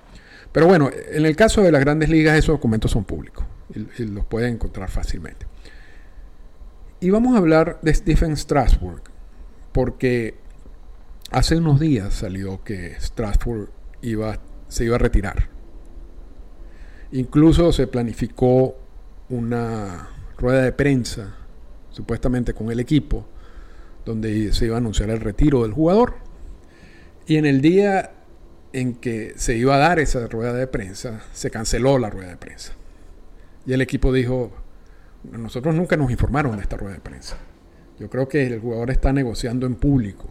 Pero 0.53 0.67
bueno, 0.67 0.91
en 0.93 1.27
el 1.27 1.35
caso 1.37 1.63
de 1.63 1.73
las 1.73 1.81
grandes 1.81 2.09
ligas 2.09 2.39
esos 2.39 2.55
documentos 2.55 2.91
son 2.91 3.05
públicos 3.05 3.45
y, 3.75 4.03
y 4.03 4.07
los 4.07 4.25
pueden 4.25 4.55
encontrar 4.55 4.91
fácilmente. 4.91 5.47
Y 7.01 7.11
vamos 7.11 7.35
a 7.35 7.39
hablar 7.39 7.79
de 7.83 7.93
Stephen 7.93 8.37
Strasburg, 8.37 9.03
porque 9.73 10.37
hace 11.31 11.57
unos 11.57 11.81
días 11.81 12.15
salió 12.15 12.63
que 12.63 12.95
Strasburg 13.01 13.69
iba, 14.01 14.39
se 14.69 14.85
iba 14.85 14.97
a 14.97 14.99
retirar. 14.99 15.49
Incluso 17.13 17.73
se 17.73 17.87
planificó 17.87 18.77
una 19.29 20.09
rueda 20.39 20.63
de 20.63 20.73
prensa, 20.73 21.35
supuestamente 21.91 22.55
con 22.55 22.71
el 22.71 22.81
equipo, 22.81 23.27
donde 24.05 24.53
se 24.53 24.67
iba 24.67 24.77
a 24.77 24.79
anunciar 24.79 25.11
el 25.11 25.21
retiro 25.21 25.63
del 25.63 25.73
jugador. 25.73 26.15
Y 27.27 27.37
en 27.37 27.47
el 27.47 27.61
día 27.61 28.11
en 28.73 28.95
que 28.95 29.35
se 29.37 29.57
iba 29.57 29.77
a 29.77 29.79
dar 29.79 29.99
esa 29.99 30.27
rueda 30.27 30.53
de 30.53 30.67
prensa, 30.67 31.23
se 31.33 31.51
canceló 31.51 31.99
la 31.99 32.11
rueda 32.11 32.31
de 32.31 32.37
prensa. 32.37 32.73
Y 33.65 33.73
el 33.73 33.81
equipo 33.81 34.13
dijo, 34.13 34.53
nosotros 35.31 35.75
nunca 35.75 35.97
nos 35.97 36.11
informaron 36.11 36.57
de 36.57 36.63
esta 36.63 36.77
rueda 36.77 36.95
de 36.95 37.01
prensa. 37.01 37.37
Yo 37.99 38.11
creo 38.11 38.29
que 38.29 38.47
el 38.47 38.61
jugador 38.61 38.91
está 38.91 39.13
negociando 39.13 39.67
en 39.67 39.77
público. 39.77 40.29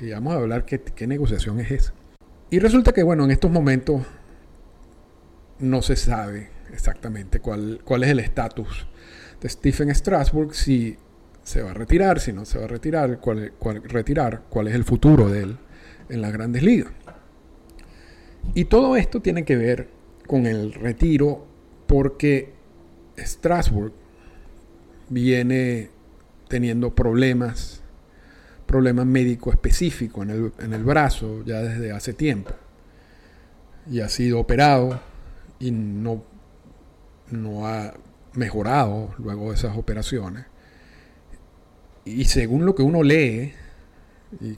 Y 0.00 0.10
vamos 0.10 0.34
a 0.34 0.38
hablar 0.38 0.66
qué, 0.66 0.80
qué 0.80 1.06
negociación 1.06 1.60
es 1.60 1.70
esa. 1.70 1.94
Y 2.50 2.58
resulta 2.58 2.92
que, 2.92 3.02
bueno, 3.02 3.24
en 3.24 3.30
estos 3.30 3.50
momentos 3.50 4.02
no 5.60 5.80
se 5.80 5.96
sabe 5.96 6.50
exactamente 6.72 7.40
cuál, 7.40 7.80
cuál 7.84 8.04
es 8.04 8.10
el 8.10 8.18
estatus 8.18 8.86
de 9.40 9.48
Stephen 9.48 9.94
Strasburg, 9.94 10.54
si 10.54 10.98
se 11.44 11.62
va 11.62 11.70
a 11.70 11.74
retirar, 11.74 12.20
si 12.20 12.32
no 12.32 12.44
se 12.44 12.58
va 12.58 12.64
a 12.64 12.68
retirar, 12.68 13.20
cuál, 13.20 13.52
cuál, 13.58 13.82
retirar, 13.84 14.42
cuál 14.50 14.68
es 14.68 14.74
el 14.74 14.84
futuro 14.84 15.30
de 15.30 15.42
él 15.42 15.58
en 16.08 16.20
las 16.20 16.32
grandes 16.32 16.62
ligas. 16.62 16.92
Y 18.54 18.66
todo 18.66 18.96
esto 18.96 19.20
tiene 19.20 19.44
que 19.44 19.56
ver 19.56 19.88
con 20.26 20.46
el 20.46 20.72
retiro 20.74 21.46
porque 21.86 22.52
Strasburg 23.18 23.92
viene 25.08 25.90
teniendo 26.48 26.94
problemas, 26.94 27.82
problemas 28.66 29.06
médicos 29.06 29.54
específicos 29.54 30.24
en 30.24 30.30
el, 30.30 30.52
en 30.58 30.72
el 30.72 30.84
brazo 30.84 31.42
ya 31.44 31.60
desde 31.62 31.92
hace 31.92 32.12
tiempo. 32.12 32.52
Y 33.90 34.00
ha 34.00 34.08
sido 34.08 34.40
operado 34.40 35.00
y 35.58 35.70
no, 35.70 36.24
no 37.30 37.66
ha 37.66 37.94
mejorado 38.34 39.14
luego 39.18 39.50
de 39.50 39.56
esas 39.56 39.76
operaciones. 39.76 40.46
Y 42.04 42.24
según 42.26 42.66
lo 42.66 42.74
que 42.74 42.82
uno 42.82 43.02
lee, 43.02 43.54
y 44.40 44.56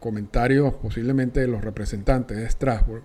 comentarios 0.00 0.74
posiblemente 0.74 1.40
de 1.40 1.48
los 1.48 1.62
representantes 1.62 2.36
de 2.36 2.48
Strasbourg, 2.48 3.04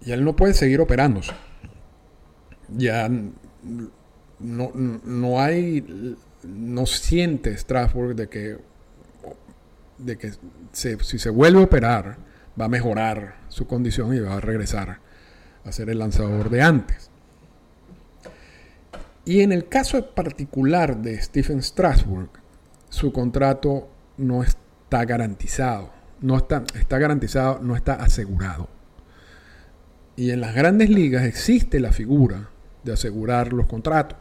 ya 0.00 0.14
él 0.14 0.24
no 0.24 0.36
puede 0.36 0.54
seguir 0.54 0.80
operándose. 0.80 1.32
Ya 2.68 3.08
no, 3.08 4.72
no 4.74 5.40
hay 5.40 6.16
no 6.46 6.86
siente 6.86 7.56
Strasbourg 7.56 8.14
de 8.14 8.28
que, 8.28 8.58
de 9.98 10.18
que 10.18 10.32
si 10.72 11.18
se 11.18 11.30
vuelve 11.30 11.60
a 11.60 11.64
operar, 11.64 12.18
va 12.58 12.66
a 12.66 12.68
mejorar 12.68 13.36
su 13.48 13.66
condición 13.66 14.14
y 14.14 14.20
va 14.20 14.36
a 14.36 14.40
regresar 14.40 15.00
a 15.64 15.72
ser 15.72 15.90
el 15.90 15.98
lanzador 15.98 16.50
de 16.50 16.62
antes. 16.62 17.10
Y 19.24 19.40
en 19.40 19.50
el 19.50 19.68
caso 19.68 20.14
particular 20.14 20.98
de 20.98 21.20
Stephen 21.20 21.62
Strasburg, 21.62 22.30
su 22.88 23.12
contrato 23.12 23.88
no 24.16 24.44
está 24.86 25.04
garantizado. 25.04 25.90
No 26.20 26.36
está, 26.36 26.62
está 26.74 26.98
garantizado, 26.98 27.58
no 27.60 27.74
está 27.74 27.94
asegurado. 27.94 28.68
Y 30.14 30.30
en 30.30 30.40
las 30.40 30.54
grandes 30.54 30.88
ligas 30.88 31.24
existe 31.24 31.80
la 31.80 31.92
figura 31.92 32.48
de 32.84 32.92
asegurar 32.92 33.52
los 33.52 33.66
contratos. 33.66 34.16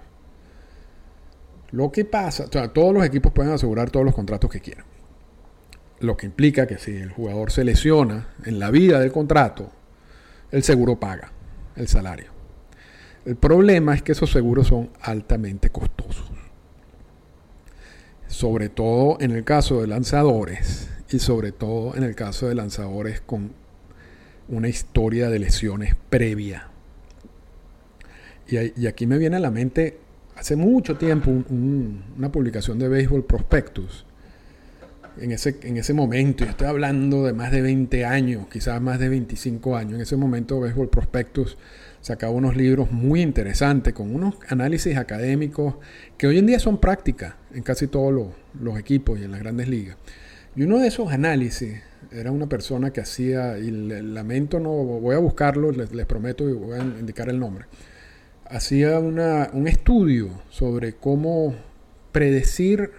Lo 1.72 1.91
que 1.91 2.03
pasa, 2.03 2.45
o 2.45 2.51
sea, 2.51 2.74
todos 2.74 2.93
los 2.93 3.05
equipos 3.05 3.31
pueden 3.31 3.51
asegurar 3.53 3.91
todos 3.91 4.05
los 4.05 4.15
contratos 4.15 4.50
que 4.50 4.60
quieran. 4.60 4.86
Lo 6.00 6.17
que 6.17 6.25
implica 6.25 6.65
que 6.65 6.79
si 6.79 6.98
el 6.98 7.12
jugador 7.12 7.51
se 7.51 7.63
lesiona 7.63 8.29
en 8.43 8.60
la 8.60 8.72
vida 8.72 9.00
del 9.00 9.12
contrato, 9.12 9.72
el 10.51 10.63
seguro 10.63 11.00
paga 11.00 11.31
el 11.75 11.88
salario. 11.88 12.31
El 13.24 13.36
problema 13.36 13.93
es 13.93 14.01
que 14.01 14.13
esos 14.13 14.31
seguros 14.31 14.67
son 14.67 14.89
altamente 15.01 15.69
costosos. 15.69 16.35
Sobre 18.36 18.68
todo 18.68 19.15
en 19.22 19.32
el 19.32 19.46
caso 19.46 19.80
de 19.80 19.88
lanzadores 19.88 20.89
y 21.10 21.20
sobre 21.20 21.54
todo 21.54 21.96
en 21.96 22.04
el 22.04 22.15
caso 22.15 22.50
de 22.50 22.56
lanzadores 22.56 23.22
con 23.22 23.54
una 24.50 24.68
historia 24.68 25.30
de 25.30 25.39
lesiones 25.39 25.96
previa. 26.10 26.68
Y, 28.50 28.88
aquí 28.88 29.08
me 29.08 29.18
viene 29.18 29.38
a 29.38 29.39
la 29.39 29.51
mente 29.51 30.00
hace 30.36 30.58
mucho 30.58 30.98
tiempo 30.98 31.32
una 31.32 32.30
publicación 32.30 32.77
de 32.77 32.89
Béisbol 32.89 33.24
Prospectus. 33.24 34.06
En 35.18 35.32
ese, 35.32 35.56
en 35.62 35.77
ese 35.77 35.94
momento, 35.94 36.44
yo 36.44 36.50
estoy 36.50 36.68
hablando 36.68 37.24
de 37.24 37.32
más 37.32 37.54
de 37.54 37.62
20 37.62 38.04
años, 38.04 38.48
quizás 38.51 38.82
más 38.82 39.00
de 39.00 39.08
25 39.08 39.77
años, 39.77 39.94
en 39.94 40.01
ese 40.01 40.18
momento 40.18 40.60
Béisbol 40.60 40.89
Prospectus 40.89 41.58
sacaba 42.05 42.31
unos 42.31 42.55
libros 42.55 42.91
muy 42.91 43.21
interesantes 43.21 43.93
con 43.93 44.13
unos 44.13 44.35
análisis 44.47 44.95
académicos 44.95 45.75
que 46.19 46.27
hoy 46.27 46.38
en 46.38 46.45
día 46.45 46.59
son 46.59 46.79
prácticas 46.79 47.33
en 47.51 47.63
casi 47.63 47.88
todos 47.88 48.13
los, 48.59 48.79
equipos 48.79 49.19
y 49.19 49.24
en 49.24 49.31
las 49.31 49.39
grandes 49.39 49.67
ligas. 49.67 49.97
Y 50.55 50.62
uno 50.62 50.77
de 50.77 50.88
esos 50.88 51.12
análisis 51.12 51.81
era 52.12 52.31
una 52.31 52.47
persona 52.47 52.91
que 52.91 53.01
hacía, 53.01 53.57
y 53.57 53.71
lamento, 53.71 54.59
no 54.59 54.69
voy 54.69 55.15
a 55.15 55.19
buscarlo, 55.19 55.71
les, 55.71 55.89
prometo 56.05 56.47
y 56.47 56.53
voy 56.53 56.77
a 56.77 56.83
indicar 56.83 57.27
el 57.29 57.39
nombre 57.39 57.65
hacía 58.47 59.00
un 59.00 59.67
estudio 59.67 60.29
sobre 60.50 60.93
cómo 60.93 61.55
predecir 62.12 62.91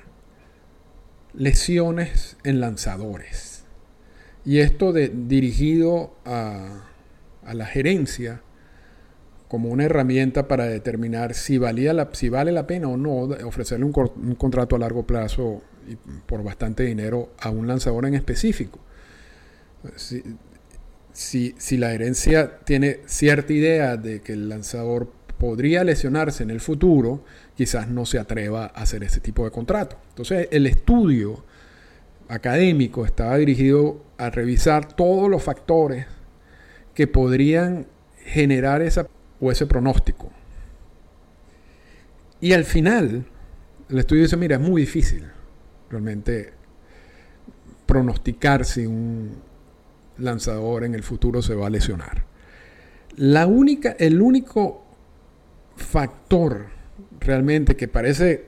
lesiones 1.34 2.36
en 2.44 2.60
lanzadores. 2.60 3.64
Y 4.44 4.58
esto 4.58 4.92
dirigido 4.92 6.14
a, 6.24 6.88
la 7.52 7.66
gerencia 7.66 8.42
como 9.48 9.68
una 9.68 9.84
herramienta 9.84 10.48
para 10.48 10.66
determinar 10.66 11.34
si, 11.34 11.58
valía 11.58 11.92
la, 11.92 12.08
si 12.12 12.28
vale 12.28 12.52
la 12.52 12.66
pena 12.66 12.88
o 12.88 12.96
no 12.96 13.14
ofrecerle 13.46 13.84
un, 13.84 13.92
un 14.16 14.34
contrato 14.34 14.76
a 14.76 14.78
largo 14.78 15.06
plazo 15.06 15.62
y 15.88 15.96
por 16.26 16.42
bastante 16.42 16.82
dinero 16.82 17.30
a 17.38 17.50
un 17.50 17.66
lanzador 17.66 18.06
en 18.06 18.14
específico. 18.14 18.80
Si, 19.94 20.22
si, 21.12 21.54
si, 21.58 21.76
la 21.76 21.92
herencia 21.94 22.58
tiene 22.64 23.00
cierta 23.06 23.52
idea 23.52 23.96
de 23.96 24.20
que 24.20 24.32
el 24.32 24.48
lanzador 24.48 25.12
podría 25.38 25.84
lesionarse 25.84 26.42
en 26.42 26.50
el 26.50 26.60
futuro, 26.60 27.24
quizás 27.54 27.88
no 27.88 28.04
se 28.04 28.18
atreva 28.18 28.64
a 28.64 28.82
hacer 28.82 29.04
ese 29.04 29.20
tipo 29.20 29.44
de 29.44 29.50
contrato. 29.50 29.96
Entonces, 30.08 30.48
el 30.50 30.66
estudio 30.66 31.44
académico 32.28 33.04
estaba 33.04 33.36
dirigido 33.36 34.02
a 34.18 34.30
revisar 34.30 34.92
todos 34.94 35.30
los 35.30 35.42
factores 35.42 36.06
que 36.94 37.06
podrían 37.06 37.86
generar 38.24 38.82
esa, 38.82 39.06
o 39.40 39.50
ese 39.50 39.66
pronóstico. 39.66 40.30
Y 42.40 42.52
al 42.52 42.64
final, 42.64 43.24
el 43.88 43.98
estudio 43.98 44.22
dice, 44.22 44.36
mira, 44.36 44.56
es 44.56 44.62
muy 44.62 44.82
difícil 44.82 45.24
realmente 45.90 46.52
pronosticar 47.86 48.64
si 48.64 48.86
un 48.86 49.36
lanzador 50.18 50.84
en 50.84 50.94
el 50.94 51.02
futuro 51.02 51.42
se 51.42 51.54
va 51.54 51.68
a 51.68 51.70
lesionar. 51.70 52.24
La 53.16 53.46
única, 53.46 53.96
el 53.98 54.20
único 54.20 54.84
factor 55.76 56.66
realmente 57.20 57.76
que 57.76 57.88
parece 57.88 58.46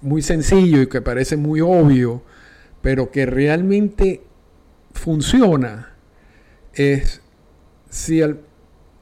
muy 0.00 0.22
sencillo 0.22 0.82
y 0.82 0.88
que 0.88 1.02
parece 1.02 1.36
muy 1.36 1.60
obvio, 1.60 2.22
pero 2.82 3.10
que 3.10 3.26
realmente 3.26 4.22
funciona, 4.92 5.94
es 6.74 7.20
si 7.90 8.22
al 8.22 8.40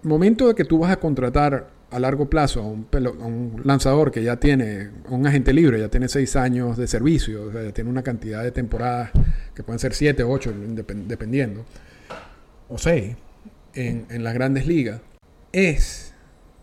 momento 0.05 0.49
de 0.49 0.55
que 0.55 0.65
tú 0.65 0.79
vas 0.79 0.93
a 0.93 0.97
contratar 0.97 1.71
a 1.91 1.99
largo 1.99 2.29
plazo 2.29 2.61
a 2.61 2.67
un, 2.67 3.61
lanzador 3.65 4.11
que 4.11 4.23
ya 4.23 4.37
tiene, 4.37 4.91
un 5.09 5.27
agente 5.27 5.53
libre, 5.53 5.79
ya 5.79 5.89
tiene 5.89 6.09
seis 6.09 6.37
años 6.37 6.77
de 6.77 6.87
servicio, 6.87 7.45
o 7.45 7.53
sea, 7.53 7.63
ya 7.63 7.73
tiene 7.73 7.91
una 7.91 8.03
cantidad 8.03 8.43
de 8.43 8.51
temporadas 8.51 9.11
que 9.55 9.63
pueden 9.63 9.79
ser 9.79 9.95
siete 9.95 10.23
o 10.23 10.31
ocho, 10.31 10.53
dependiendo, 10.53 11.65
o 12.69 12.79
seis, 12.79 13.17
en, 13.75 14.07
en 14.11 14.25
las 14.25 14.35
grandes 14.35 14.67
ligas, 14.67 15.01
es 15.53 16.15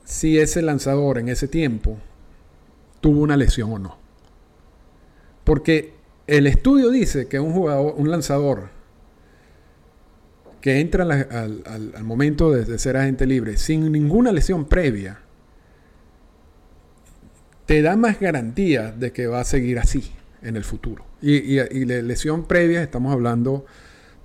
si 0.04 0.38
ese 0.38 0.62
lanzador 0.62 1.18
en 1.18 1.30
ese 1.30 1.48
tiempo 1.48 1.98
tuvo 3.00 3.22
una 3.22 3.38
lesión 3.38 3.72
o 3.72 3.80
no. 3.80 3.98
Porque 5.44 5.94
el 6.28 6.48
estudio 6.48 6.90
dice 6.92 7.28
que 7.28 7.40
un 7.40 7.54
jugador, 7.54 7.96
un 7.98 8.12
lanzador 8.12 8.70
que 10.62 10.80
entra 10.80 11.04
al, 11.04 12.04
momento 12.04 12.52
de, 12.52 12.78
ser 12.78 12.96
agente 12.96 13.26
libre 13.26 13.58
sin 13.58 13.92
ninguna 13.92 14.32
lesión 14.32 14.66
previa, 14.66 15.20
te 17.66 17.82
da 17.82 17.96
más 17.96 18.20
garantía 18.20 18.92
de 18.92 19.12
que 19.12 19.28
va 19.28 19.42
a 19.42 19.44
seguir 19.44 19.80
así 19.80 20.12
en 20.44 20.56
el 20.56 20.64
futuro. 20.64 21.04
Y, 21.22 21.60
y, 21.60 21.86
lesión 21.86 22.46
previa 22.46 22.84
estamos 22.84 23.12
hablando 23.12 23.66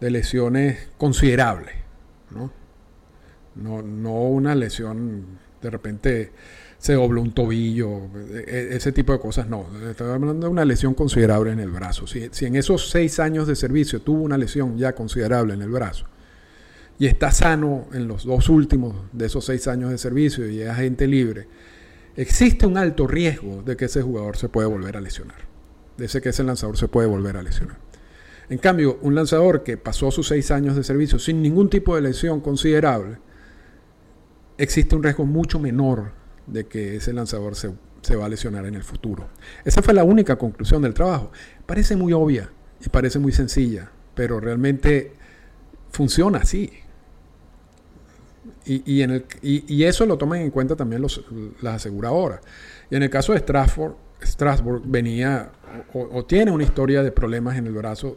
de 0.00 0.10
lesiones 0.10 0.88
considerables, 0.98 1.74
¿no? 2.30 2.52
No, 3.54 3.80
no 3.80 4.24
una 4.24 4.54
lesión 4.54 5.38
de 5.62 5.70
repente 5.70 6.32
se 6.76 6.92
dobló 6.92 7.22
un 7.22 7.32
tobillo, 7.32 8.10
e, 8.34 8.44
e, 8.46 8.76
ese 8.76 8.92
tipo 8.92 9.14
de 9.14 9.18
cosas 9.18 9.48
no. 9.48 9.66
Estoy 9.88 10.10
hablando 10.10 10.46
de 10.46 10.52
una 10.52 10.66
lesión 10.66 10.92
considerable 10.92 11.52
en 11.52 11.60
el 11.60 11.70
brazo. 11.70 12.06
Si, 12.06 12.28
si, 12.32 12.44
en 12.44 12.56
esos 12.56 12.90
seis 12.90 13.18
años 13.18 13.46
de 13.46 13.56
servicio 13.56 14.02
tuvo 14.02 14.22
una 14.22 14.36
lesión 14.36 14.76
ya 14.76 14.94
considerable 14.94 15.54
en 15.54 15.62
el 15.62 15.70
brazo 15.70 16.06
y 16.98 17.06
está 17.06 17.30
sano 17.30 17.86
en 17.92 18.08
los 18.08 18.24
dos 18.24 18.48
últimos 18.48 18.96
de 19.12 19.26
esos 19.26 19.44
seis 19.44 19.68
años 19.68 19.90
de 19.90 19.98
servicio 19.98 20.48
y 20.48 20.62
es 20.62 20.68
agente 20.68 21.06
libre, 21.06 21.48
existe 22.16 22.66
un 22.66 22.78
alto 22.78 23.06
riesgo 23.06 23.62
de 23.62 23.76
que 23.76 23.84
ese 23.86 24.02
jugador 24.02 24.36
se 24.36 24.48
puede 24.48 24.68
volver 24.68 24.96
a 24.96 25.00
lesionar. 25.00 25.46
De 25.96 26.06
ese 26.06 26.20
que 26.20 26.30
ese 26.30 26.42
lanzador 26.42 26.76
se 26.76 26.88
puede 26.88 27.08
volver 27.08 27.36
a 27.36 27.42
lesionar. 27.42 27.78
En 28.48 28.58
cambio, 28.58 28.98
un 29.02 29.14
lanzador 29.14 29.62
que 29.62 29.76
pasó 29.76 30.10
sus 30.10 30.28
seis 30.28 30.50
años 30.50 30.76
de 30.76 30.84
servicio 30.84 31.18
sin 31.18 31.42
ningún 31.42 31.68
tipo 31.68 31.96
de 31.96 32.02
lesión 32.02 32.40
considerable, 32.40 33.18
existe 34.56 34.94
un 34.94 35.02
riesgo 35.02 35.24
mucho 35.24 35.58
menor 35.58 36.12
de 36.46 36.66
que 36.66 36.96
ese 36.96 37.12
lanzador 37.12 37.56
se, 37.56 37.74
va 38.16 38.26
a 38.26 38.28
lesionar 38.28 38.66
en 38.66 38.76
el 38.76 38.84
futuro. 38.84 39.28
Esa 39.64 39.82
fue 39.82 39.94
la 39.94 40.04
única 40.04 40.36
conclusión 40.36 40.82
del 40.82 40.94
trabajo. 40.94 41.32
Parece 41.66 41.96
muy 41.96 42.12
obvia 42.12 42.50
y 42.84 42.88
parece 42.88 43.18
muy 43.18 43.32
sencilla, 43.32 43.90
pero 44.14 44.38
realmente 44.38 45.12
funciona 45.90 46.38
así. 46.38 46.70
Y, 48.64 49.02
en 49.02 49.10
el, 49.10 49.24
y, 49.42 49.84
eso 49.84 50.06
lo 50.06 50.18
toman 50.18 50.40
en 50.40 50.50
cuenta 50.50 50.76
también 50.76 51.02
los, 51.02 51.24
las 51.60 51.76
aseguradoras. 51.76 52.40
Y 52.90 52.96
en 52.96 53.02
el 53.02 53.10
caso 53.10 53.32
de 53.32 53.38
Strasbourg, 53.38 53.96
Strasbourg 54.22 54.82
venía 54.84 55.52
o, 55.92 56.24
tiene 56.24 56.50
una 56.50 56.64
historia 56.64 57.02
de 57.02 57.12
problemas 57.12 57.56
en 57.56 57.66
el 57.66 57.72
brazo 57.72 58.16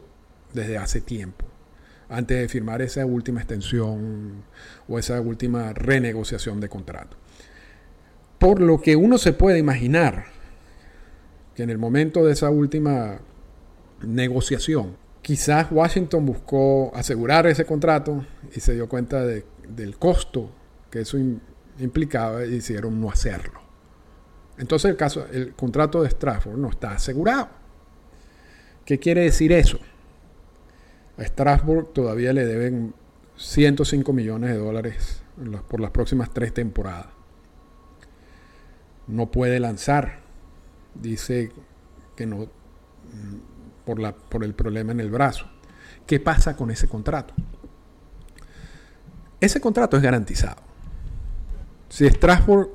desde 0.52 0.78
hace 0.78 1.00
tiempo, 1.00 1.44
antes 2.08 2.38
de 2.38 2.48
firmar 2.48 2.82
esa 2.82 3.04
última 3.06 3.40
extensión 3.40 4.44
o 4.88 4.98
esa 4.98 5.20
última 5.20 5.72
renegociación 5.72 6.60
de 6.60 6.68
contrato. 6.68 7.16
Por 8.38 8.60
lo 8.60 8.80
que 8.80 8.96
uno 8.96 9.18
se 9.18 9.32
puede 9.32 9.58
imaginar 9.58 10.24
que 11.54 11.62
en 11.62 11.70
el 11.70 11.78
momento 11.78 12.24
de 12.24 12.32
esa 12.32 12.50
última 12.50 13.20
negociación, 14.02 14.96
quizás 15.20 15.70
Washington 15.70 16.24
buscó 16.24 16.90
asegurar 16.94 17.46
ese 17.46 17.66
contrato 17.66 18.24
y 18.54 18.60
se 18.60 18.74
dio 18.74 18.88
cuenta 18.88 19.24
del 19.74 19.96
costo 19.98 20.50
que 20.90 21.00
eso 21.00 21.18
implicaba 21.78 22.40
decidieron 22.40 23.00
no 23.00 23.10
hacerlo. 23.10 23.60
Entonces 24.58 24.90
el, 24.90 24.96
caso, 24.96 25.26
el 25.32 25.54
contrato 25.54 26.02
de 26.02 26.10
Stratford 26.10 26.58
no 26.58 26.70
está 26.70 26.92
asegurado. 26.92 27.48
¿Qué 28.84 28.98
quiere 28.98 29.22
decir 29.22 29.52
eso? 29.52 29.78
A 31.16 31.24
Strasbourg 31.24 31.92
todavía 31.92 32.32
le 32.32 32.44
deben 32.44 32.94
105 33.36 34.12
millones 34.12 34.50
de 34.50 34.58
dólares 34.58 35.22
por 35.68 35.80
las 35.80 35.90
próximas 35.90 36.30
tres 36.32 36.52
temporadas 36.52 37.20
no 39.10 39.30
puede 39.30 39.60
lanzar. 39.60 40.20
Dice 40.94 41.52
que 42.16 42.26
no 42.26 42.48
por, 43.84 43.98
la, 43.98 44.14
por 44.14 44.44
el 44.44 44.54
problema 44.54 44.92
en 44.92 45.00
el 45.00 45.10
brazo. 45.10 45.46
¿Qué 46.06 46.20
pasa 46.20 46.56
con 46.56 46.70
ese 46.70 46.88
contrato? 46.88 47.34
Ese 49.40 49.60
contrato 49.60 49.96
es 49.96 50.02
garantizado. 50.02 50.62
Si 51.88 52.08
Strasbourg 52.08 52.70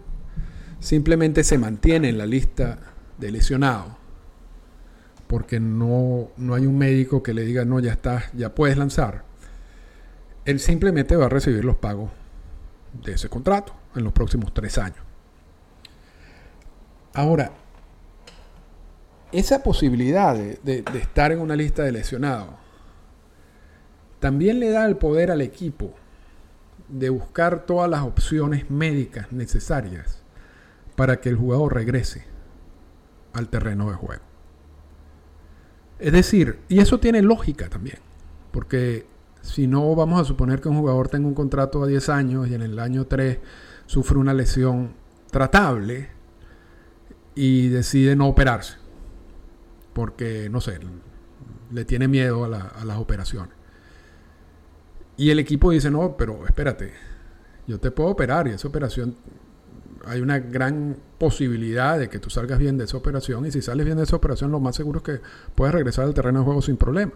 simplemente 0.80 1.44
se 1.44 1.58
mantiene 1.58 2.10
en 2.10 2.18
la 2.18 2.26
lista 2.26 2.80
de 3.18 3.32
lesionados, 3.32 3.94
porque 5.28 5.60
no, 5.60 6.30
no 6.38 6.54
hay 6.54 6.66
un 6.66 6.78
médico 6.78 7.24
que 7.24 7.34
le 7.34 7.44
diga, 7.44 7.66
no, 7.66 7.80
ya 7.80 7.92
estás, 7.92 8.26
ya 8.34 8.54
puedes 8.54 8.78
lanzar, 8.78 9.24
él 10.46 10.60
simplemente 10.60 11.16
va 11.16 11.26
a 11.26 11.30
recibir 11.30 11.66
los 11.66 11.78
pagos 11.78 12.12
de 13.04 13.14
ese 13.14 13.30
contrato 13.30 13.74
en 13.96 14.04
los 14.04 14.14
próximos 14.14 14.54
tres 14.54 14.78
años. 14.78 15.00
Ahora, 17.14 17.52
esa 19.32 19.64
posibilidad 19.64 20.36
de, 20.36 20.84
estar 20.96 21.32
en 21.32 21.40
una 21.40 21.56
lista 21.56 21.84
de 21.84 21.92
lesionados 21.92 22.50
también 24.20 24.60
le 24.60 24.70
da 24.70 24.86
el 24.86 24.98
poder 24.98 25.32
al 25.32 25.42
equipo 25.42 25.94
de 26.88 27.10
buscar 27.10 27.66
todas 27.66 27.90
las 27.90 28.04
opciones 28.04 28.70
médicas 28.70 29.32
necesarias 29.32 30.22
para 30.96 31.20
que 31.20 31.30
el 31.30 31.36
jugador 31.36 31.74
regrese 31.74 32.26
al 33.34 33.50
terreno 33.50 33.90
de 33.90 33.96
juego. 33.96 34.24
Es 36.00 36.12
decir, 36.12 36.60
y 36.68 36.80
eso 36.80 37.00
tiene 37.00 37.22
lógica 37.22 37.70
también, 37.70 38.00
porque 38.52 39.08
si 39.42 39.68
no 39.68 39.96
vamos 39.96 40.22
a 40.22 40.26
suponer 40.26 40.62
que 40.62 40.70
un 40.70 40.80
jugador 40.80 41.08
tenga 41.10 41.28
un 41.28 41.34
contrato 41.34 41.84
a 41.84 41.88
10 41.88 42.10
años 42.10 42.48
y 42.48 42.54
en 42.54 42.62
el 42.62 42.80
año 42.80 43.06
3 43.06 43.40
sufre 43.86 44.18
una 44.18 44.34
lesión 44.34 44.94
tratable, 45.32 46.16
y 47.36 47.68
decide 47.68 48.16
no 48.16 48.28
operarse. 48.28 48.78
Porque, 49.94 50.50
no 50.50 50.62
sé, 50.62 50.80
le 51.72 51.86
tiene 51.86 52.08
miedo 52.08 52.46
a, 52.46 52.86
las 52.86 52.98
operaciones. 52.98 53.54
Y 55.18 55.30
el 55.30 55.40
equipo 55.40 55.72
dice, 55.72 55.90
no, 55.90 56.18
pero 56.18 56.46
espérate, 56.46 56.92
yo 57.68 57.80
te 57.80 57.92
puedo 57.92 58.10
operar 58.10 58.48
y 58.48 58.52
esa 58.52 58.68
operación, 58.68 59.16
hay 60.06 60.22
una 60.22 60.40
gran 60.40 60.98
posibilidad 61.18 61.98
de 61.98 62.10
que 62.10 62.20
tú 62.20 62.30
salgas 62.30 62.60
bien 62.60 62.78
de 62.78 62.84
esa 62.84 62.98
operación 62.98 63.46
y 63.46 63.52
si 63.52 63.62
sales 63.62 63.86
bien 63.86 63.98
de 63.98 64.04
esa 64.04 64.16
operación 64.16 64.52
lo 64.52 64.60
más 64.60 64.76
seguro 64.76 65.00
es 65.00 65.04
que 65.04 65.22
puedes 65.56 65.74
regresar 65.74 66.06
al 66.06 66.14
terreno 66.14 66.40
de 66.40 66.46
juego 66.46 66.62
sin 66.62 66.78
problema. 66.78 67.14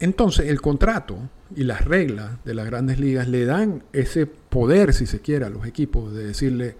Entonces 0.00 0.48
el 0.48 0.60
contrato 0.60 1.18
y 1.54 1.64
las 1.64 1.84
reglas 1.84 2.42
de 2.44 2.54
las 2.54 2.66
grandes 2.66 2.98
ligas 2.98 3.28
le 3.28 3.44
dan 3.44 3.84
ese 3.92 4.26
poder, 4.26 4.94
si 4.94 5.06
se 5.06 5.20
quiere, 5.20 5.44
a 5.44 5.50
los 5.50 5.66
equipos 5.66 6.12
de 6.12 6.24
decirle, 6.24 6.76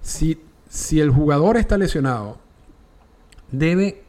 si, 0.00 0.40
si 0.68 1.00
el 1.00 1.10
jugador 1.10 1.58
está 1.58 1.76
lesionado, 1.76 2.38
debe 3.52 4.02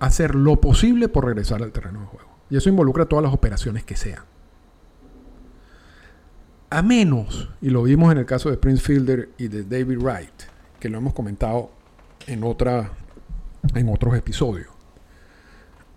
hacer 0.00 0.34
lo 0.34 0.60
posible 0.60 1.08
por 1.08 1.26
regresar 1.26 1.62
al 1.62 1.72
terreno 1.72 2.00
de 2.00 2.06
juego. 2.06 2.23
Y 2.50 2.56
eso 2.56 2.68
involucra 2.68 3.06
todas 3.06 3.24
las 3.24 3.32
operaciones 3.32 3.84
que 3.84 3.96
sean. 3.96 4.24
A 6.70 6.82
menos, 6.82 7.50
y 7.60 7.70
lo 7.70 7.84
vimos 7.84 8.10
en 8.12 8.18
el 8.18 8.26
caso 8.26 8.50
de 8.50 8.56
Prince 8.56 8.82
Fielder 8.82 9.30
y 9.38 9.48
de 9.48 9.62
David 9.62 9.98
Wright, 9.98 10.42
que 10.80 10.88
lo 10.88 10.98
hemos 10.98 11.14
comentado 11.14 11.70
en, 12.26 12.42
otra, 12.42 12.90
en 13.74 13.88
otros 13.88 14.16
episodios. 14.16 14.68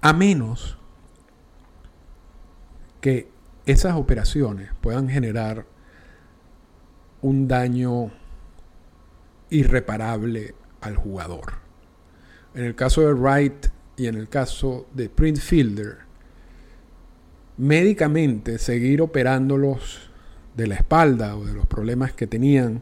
A 0.02 0.14
menos 0.14 0.78
que 3.02 3.30
esas 3.66 3.96
operaciones 3.96 4.70
puedan 4.80 5.10
generar 5.10 5.66
un 7.22 7.48
daño 7.48 8.12
irreparable 9.50 10.56
al 10.82 10.96
jugador. 10.96 11.54
En 12.54 12.64
el 12.64 12.76
caso 12.76 13.02
de 13.02 13.14
Wright 13.14 13.68
y 13.98 14.08
en 14.08 14.16
el 14.16 14.30
caso 14.30 14.88
de 14.94 15.10
Print 15.10 15.38
Fielder, 15.38 16.07
médicamente 17.58 18.60
seguir 18.60 19.02
operándolos 19.02 20.12
de 20.56 20.68
la 20.68 20.76
espalda 20.76 21.36
o 21.36 21.46
de 21.46 21.54
los 21.54 21.66
problemas 21.66 22.14
que 22.14 22.28
tenían 22.28 22.82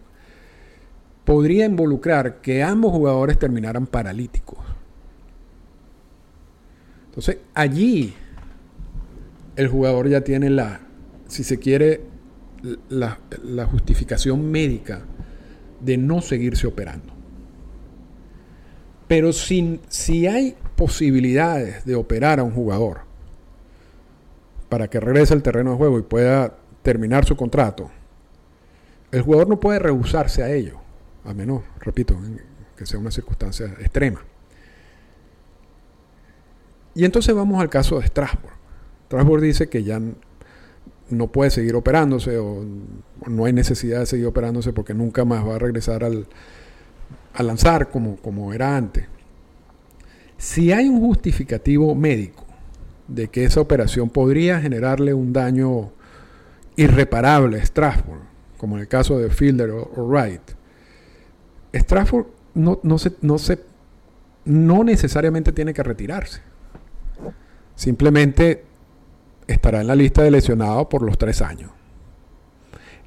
podría 1.24 1.66
involucrar 1.66 2.42
que 2.42 2.64
ambos 2.64 2.92
jugadores 2.92 3.40
terminaran 3.40 3.88
paralíticos. 3.88 4.60
Entonces, 7.08 7.38
allí 7.54 8.14
el 9.56 9.68
jugador 9.68 10.08
ya 10.08 10.22
tiene 10.22 10.50
la, 10.50 10.82
si 11.28 11.44
se 11.44 11.58
quiere, 11.58 12.02
la, 12.90 13.18
justificación 13.72 14.52
médica 14.52 15.02
de 15.82 15.98
no 15.98 16.22
seguirse 16.22 16.68
operando. 16.68 17.14
Pero 19.08 19.34
si, 19.34 19.80
si 19.88 20.28
hay 20.28 20.56
posibilidades 20.76 21.86
de 21.86 21.96
operar 21.96 22.40
a 22.40 22.44
un 22.44 22.52
jugador 22.52 23.05
para 24.70 24.88
que 24.90 25.00
regrese 25.00 25.34
al 25.34 25.44
terreno 25.44 25.72
de 25.72 25.78
juego 25.78 26.00
y 26.00 26.04
pueda 26.04 26.58
terminar 26.82 27.26
su 27.26 27.36
contrato, 27.36 27.90
el 29.12 29.22
jugador 29.22 29.48
no 29.48 29.60
puede 29.60 29.80
rehusarse 29.80 30.44
a 30.44 30.52
ello, 30.52 30.80
a 31.24 31.34
menos, 31.34 31.64
repito, 31.80 32.18
que 32.76 32.86
sea 32.86 33.00
una 33.00 33.12
circunstancia 33.12 33.68
extrema. 33.80 34.22
Y 36.94 37.06
entonces 37.06 37.34
vamos 37.36 37.62
al 37.62 37.70
caso 37.70 38.00
de 38.00 38.08
Strasbourg. 38.08 38.56
Strasbourg 39.08 39.42
dice 39.42 39.70
que 39.70 39.84
ya 39.84 40.02
no 41.10 41.28
puede 41.28 41.52
seguir 41.52 41.76
operándose 41.76 42.38
o 42.38 42.66
no 43.28 43.46
hay 43.46 43.54
necesidad 43.54 44.00
de 44.00 44.06
seguir 44.06 44.26
operándose 44.26 44.74
porque 44.74 44.94
nunca 44.94 45.26
más 45.26 45.46
va 45.46 45.56
a 45.56 45.60
regresar 45.60 46.04
al, 46.04 46.28
a 47.34 47.44
lanzar 47.44 47.90
como, 47.90 48.16
como 48.18 48.54
era 48.54 48.76
antes. 48.76 49.06
Si 50.38 50.72
hay 50.72 50.88
un 50.88 51.00
justificativo 51.00 51.94
médico 51.96 52.45
de 53.08 53.28
que 53.28 53.46
esa 53.46 53.62
operación 53.62 54.10
podría 54.10 54.60
generarle 54.60 55.14
un 55.14 55.34
daño 55.34 55.92
irreparable 56.76 57.60
a 57.60 57.66
Strasbourg, 57.66 58.22
como 58.58 58.76
en 58.76 58.82
el 58.82 58.88
caso 58.88 59.18
de 59.20 59.30
Fielder 59.30 59.70
o, 59.72 60.08
Wright, 60.08 60.42
Strasbourg 61.74 62.28
no, 62.54 62.80
no, 62.84 62.98
no, 63.22 63.36
no 64.46 64.84
necesariamente 64.84 65.52
tiene 65.52 65.74
que 65.74 65.84
retirarse. 65.84 66.42
Simplemente 67.76 68.64
estará 69.48 69.82
en 69.82 69.88
la 69.88 69.96
lista 69.96 70.24
de 70.24 70.32
lesionados 70.32 70.88
por 70.88 71.02
los 71.02 71.18
tres 71.18 71.42
años. 71.42 71.72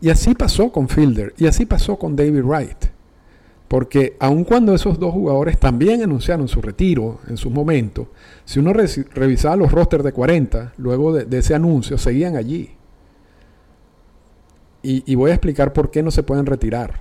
Y 0.00 0.10
así 0.10 0.34
pasó 0.34 0.70
con 0.70 0.88
Fielder 0.88 1.34
y 1.38 1.46
así 1.46 1.66
pasó 1.66 1.98
con 1.98 2.14
David 2.14 2.42
Wright. 2.42 2.97
Porque 3.68 4.16
aun 4.18 4.44
cuando 4.44 4.74
esos 4.74 4.98
dos 4.98 5.12
jugadores 5.12 5.58
también 5.58 6.02
anunciaron 6.02 6.48
su 6.48 6.62
retiro 6.62 7.20
en 7.28 7.36
su 7.36 7.50
momento, 7.50 8.08
si 8.46 8.58
uno 8.58 8.72
revisaba 8.72 9.56
los 9.56 9.70
rosters 9.70 10.02
de 10.02 10.12
40, 10.12 10.72
luego 10.78 11.12
de, 11.12 11.38
ese 11.38 11.54
anuncio, 11.54 11.98
seguían 11.98 12.36
allí. 12.36 12.70
Y, 14.80 15.14
voy 15.16 15.32
a 15.32 15.34
explicar 15.34 15.74
por 15.74 15.90
qué 15.90 16.02
no 16.02 16.10
se 16.10 16.22
pueden 16.22 16.46
retirar 16.46 17.00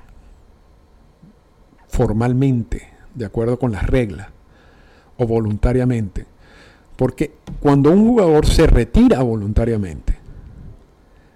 formalmente, 1.88 2.89
de 3.15 3.25
acuerdo 3.25 3.58
con 3.58 3.71
las 3.71 3.88
reglas, 3.88 4.27
o 5.15 5.25
voluntariamente. 5.25 6.25
Porque 6.97 7.32
cuando 7.62 7.91
un 7.91 8.06
jugador 8.06 8.45
se 8.45 8.67
retira 8.67 9.21
voluntariamente, 9.21 10.17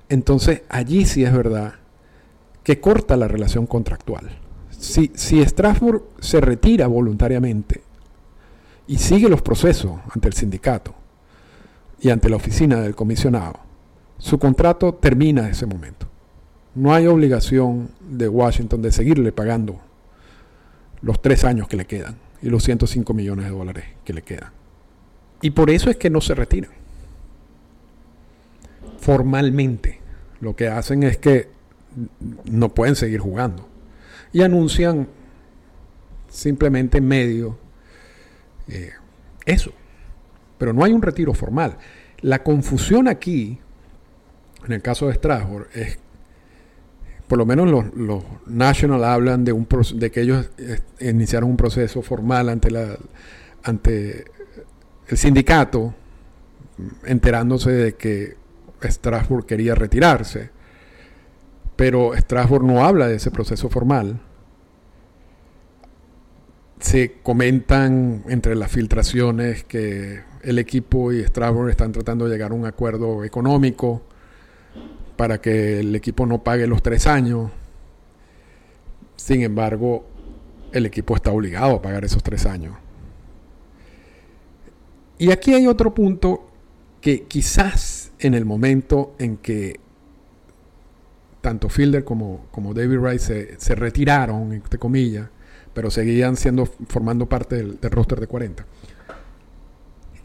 entonces 0.09 0.63
allí 0.67 1.05
sí 1.05 1.23
es 1.23 1.31
verdad 1.31 1.75
que 2.63 2.81
corta 2.81 3.15
la 3.15 3.29
relación 3.29 3.65
contractual 3.65 4.40
si, 4.81 5.11
si 5.13 5.45
Strasbourg 5.45 6.03
se 6.19 6.41
retira 6.41 6.87
voluntariamente 6.87 7.83
y 8.87 8.97
sigue 8.97 9.29
los 9.29 9.43
procesos 9.43 9.91
ante 10.13 10.27
el 10.27 10.33
sindicato 10.33 10.95
y 11.99 12.09
ante 12.09 12.29
la 12.29 12.37
oficina 12.37 12.81
del 12.81 12.95
comisionado, 12.95 13.59
su 14.17 14.39
contrato 14.39 14.95
termina 14.95 15.43
en 15.45 15.51
ese 15.51 15.67
momento. 15.67 16.07
No 16.73 16.95
hay 16.95 17.05
obligación 17.05 17.91
de 17.99 18.27
Washington 18.27 18.81
de 18.81 18.91
seguirle 18.91 19.31
pagando 19.31 19.79
los 21.03 21.21
tres 21.21 21.43
años 21.43 21.67
que 21.67 21.77
le 21.77 21.85
quedan 21.85 22.15
y 22.41 22.49
los 22.49 22.63
105 22.63 23.13
millones 23.13 23.45
de 23.45 23.51
dólares 23.51 23.85
que 24.03 24.13
le 24.13 24.23
quedan. 24.23 24.49
Y 25.43 25.51
por 25.51 25.69
eso 25.69 25.91
es 25.91 25.97
que 25.97 26.09
no 26.09 26.21
se 26.21 26.33
retiran. 26.33 26.71
Formalmente, 28.97 29.99
lo 30.39 30.55
que 30.55 30.69
hacen 30.69 31.03
es 31.03 31.17
que 31.17 31.49
no 32.45 32.69
pueden 32.73 32.95
seguir 32.95 33.19
jugando 33.19 33.70
y 34.33 34.41
anuncian 34.41 35.07
simplemente 36.29 36.99
en 36.99 37.07
medio 37.07 37.57
eh, 38.67 38.91
eso. 39.45 39.71
Pero 40.57 40.73
no 40.73 40.83
hay 40.83 40.93
un 40.93 41.01
retiro 41.01 41.33
formal. 41.33 41.77
La 42.21 42.43
confusión 42.43 43.07
aquí, 43.07 43.59
en 44.65 44.73
el 44.73 44.81
caso 44.81 45.07
de 45.07 45.15
Strasbourg, 45.15 45.67
es, 45.73 45.99
por 47.27 47.37
lo 47.37 47.45
menos 47.45 47.69
los, 47.69 47.93
los 47.95 48.23
National 48.45 49.03
hablan 49.03 49.43
de, 49.43 49.51
un, 49.51 49.67
de 49.95 50.11
que 50.11 50.21
ellos 50.21 50.49
eh, 50.57 50.79
iniciaron 50.99 51.49
un 51.49 51.57
proceso 51.57 52.01
formal 52.01 52.49
ante, 52.49 52.71
la, 52.71 52.97
ante 53.63 54.25
el 55.07 55.17
sindicato, 55.17 55.93
enterándose 57.05 57.71
de 57.71 57.95
que 57.95 58.37
Strasbourg 58.83 59.45
quería 59.45 59.75
retirarse 59.75 60.60
pero 61.81 62.15
Strasbourg 62.15 62.63
no 62.63 62.85
habla 62.85 63.07
de 63.07 63.15
ese 63.15 63.31
proceso 63.31 63.67
formal. 63.67 64.19
Se 66.79 67.13
comentan 67.23 68.23
entre 68.27 68.53
las 68.53 68.71
filtraciones 68.71 69.63
que 69.63 70.21
el 70.43 70.59
equipo 70.59 71.11
y 71.11 71.23
Strasbourg 71.23 71.71
están 71.71 71.91
tratando 71.91 72.25
de 72.25 72.33
llegar 72.33 72.51
a 72.51 72.53
un 72.53 72.67
acuerdo 72.67 73.23
económico 73.23 74.03
para 75.15 75.41
que 75.41 75.79
el 75.79 75.95
equipo 75.95 76.27
no 76.27 76.43
pague 76.43 76.67
los 76.67 76.83
tres 76.83 77.07
años. 77.07 77.49
Sin 79.15 79.41
embargo, 79.41 80.05
el 80.73 80.85
equipo 80.85 81.15
está 81.15 81.31
obligado 81.31 81.77
a 81.77 81.81
pagar 81.81 82.05
esos 82.05 82.21
tres 82.21 82.45
años. 82.45 82.75
Y 85.17 85.31
aquí 85.31 85.55
hay 85.55 85.65
otro 85.65 85.95
punto 85.95 86.47
que 87.01 87.23
quizás 87.23 88.11
en 88.19 88.35
el 88.35 88.45
momento 88.45 89.15
en 89.17 89.37
que 89.37 89.79
tanto 91.41 91.69
Fielder 91.69 92.03
como, 92.03 92.45
como 92.51 92.73
David 92.73 92.99
Wright 92.99 93.19
se, 93.19 93.75
retiraron, 93.75 94.53
entre 94.53 94.79
comillas, 94.79 95.27
pero 95.73 95.89
seguían 95.89 96.37
siendo, 96.37 96.65
formando 96.65 97.27
parte 97.27 97.57
del, 97.57 97.79
roster 97.81 98.19
de 98.19 98.27
40. 98.27 98.65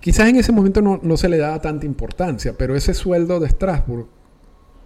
Quizás 0.00 0.28
en 0.28 0.36
ese 0.36 0.52
momento 0.52 0.82
no, 0.82 1.16
se 1.16 1.28
le 1.28 1.38
daba 1.38 1.60
tanta 1.60 1.86
importancia, 1.86 2.54
pero 2.56 2.76
ese 2.76 2.94
sueldo 2.94 3.40
de 3.40 3.48
Strasbourg 3.48 4.06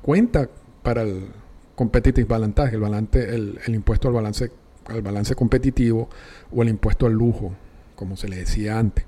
cuenta 0.00 0.48
para 0.82 1.02
el 1.02 1.26
competitive 1.74 2.26
balance, 2.26 2.62
el, 2.72 2.80
balance, 2.80 3.34
el, 3.34 3.74
impuesto 3.74 4.08
al 4.08 4.14
balance, 4.14 4.50
al 4.86 5.02
balance 5.02 5.34
competitivo 5.34 6.08
o 6.50 6.62
el 6.62 6.70
impuesto 6.70 7.06
al 7.06 7.12
lujo, 7.12 7.54
como 7.96 8.16
se 8.16 8.28
le 8.28 8.36
decía 8.36 8.78
antes. 8.78 9.04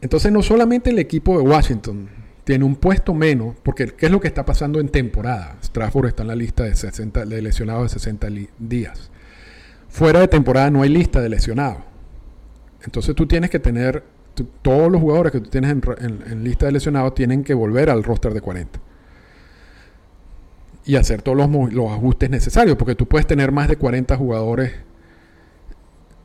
Entonces 0.00 0.32
no 0.32 0.42
solamente 0.42 0.90
el 0.90 0.98
equipo 0.98 1.36
de 1.36 1.44
Washington 1.44 2.08
tiene 2.44 2.64
un 2.64 2.76
puesto 2.76 3.14
menos, 3.14 3.56
porque 3.62 3.86
¿qué 3.86 4.06
es 4.06 4.12
lo 4.12 4.20
que 4.20 4.28
está 4.28 4.44
pasando 4.44 4.78
en 4.78 4.88
temporada? 4.88 5.56
Strasbourg 5.64 6.08
está 6.08 6.22
en 6.22 6.28
la 6.28 6.36
lista 6.36 6.64
de, 6.64 6.74
60, 6.74 7.24
de 7.24 7.42
lesionados 7.42 7.84
de 7.84 7.88
60 7.88 8.28
días. 8.58 9.10
Fuera 9.88 10.20
de 10.20 10.28
temporada 10.28 10.70
no 10.70 10.82
hay 10.82 10.90
lista 10.90 11.20
de 11.20 11.30
lesionados. 11.30 11.82
Entonces 12.84 13.14
tú 13.14 13.26
tienes 13.26 13.48
que 13.48 13.58
tener, 13.58 14.04
todos 14.60 14.92
los 14.92 15.00
jugadores 15.00 15.32
que 15.32 15.40
tú 15.40 15.48
tienes 15.48 15.70
en, 15.70 16.44
lista 16.44 16.66
de 16.66 16.72
lesionados 16.72 17.14
tienen 17.14 17.44
que 17.44 17.54
volver 17.54 17.88
al 17.88 18.04
roster 18.04 18.34
de 18.34 18.42
40. 18.42 18.78
Y 20.84 20.96
hacer 20.96 21.22
todos 21.22 21.38
los, 21.38 21.72
los 21.72 21.90
ajustes 21.90 22.28
necesarios, 22.28 22.76
porque 22.76 22.94
tú 22.94 23.06
puedes 23.06 23.26
tener 23.26 23.52
más 23.52 23.68
de 23.68 23.76
40 23.76 24.16
jugadores 24.18 24.72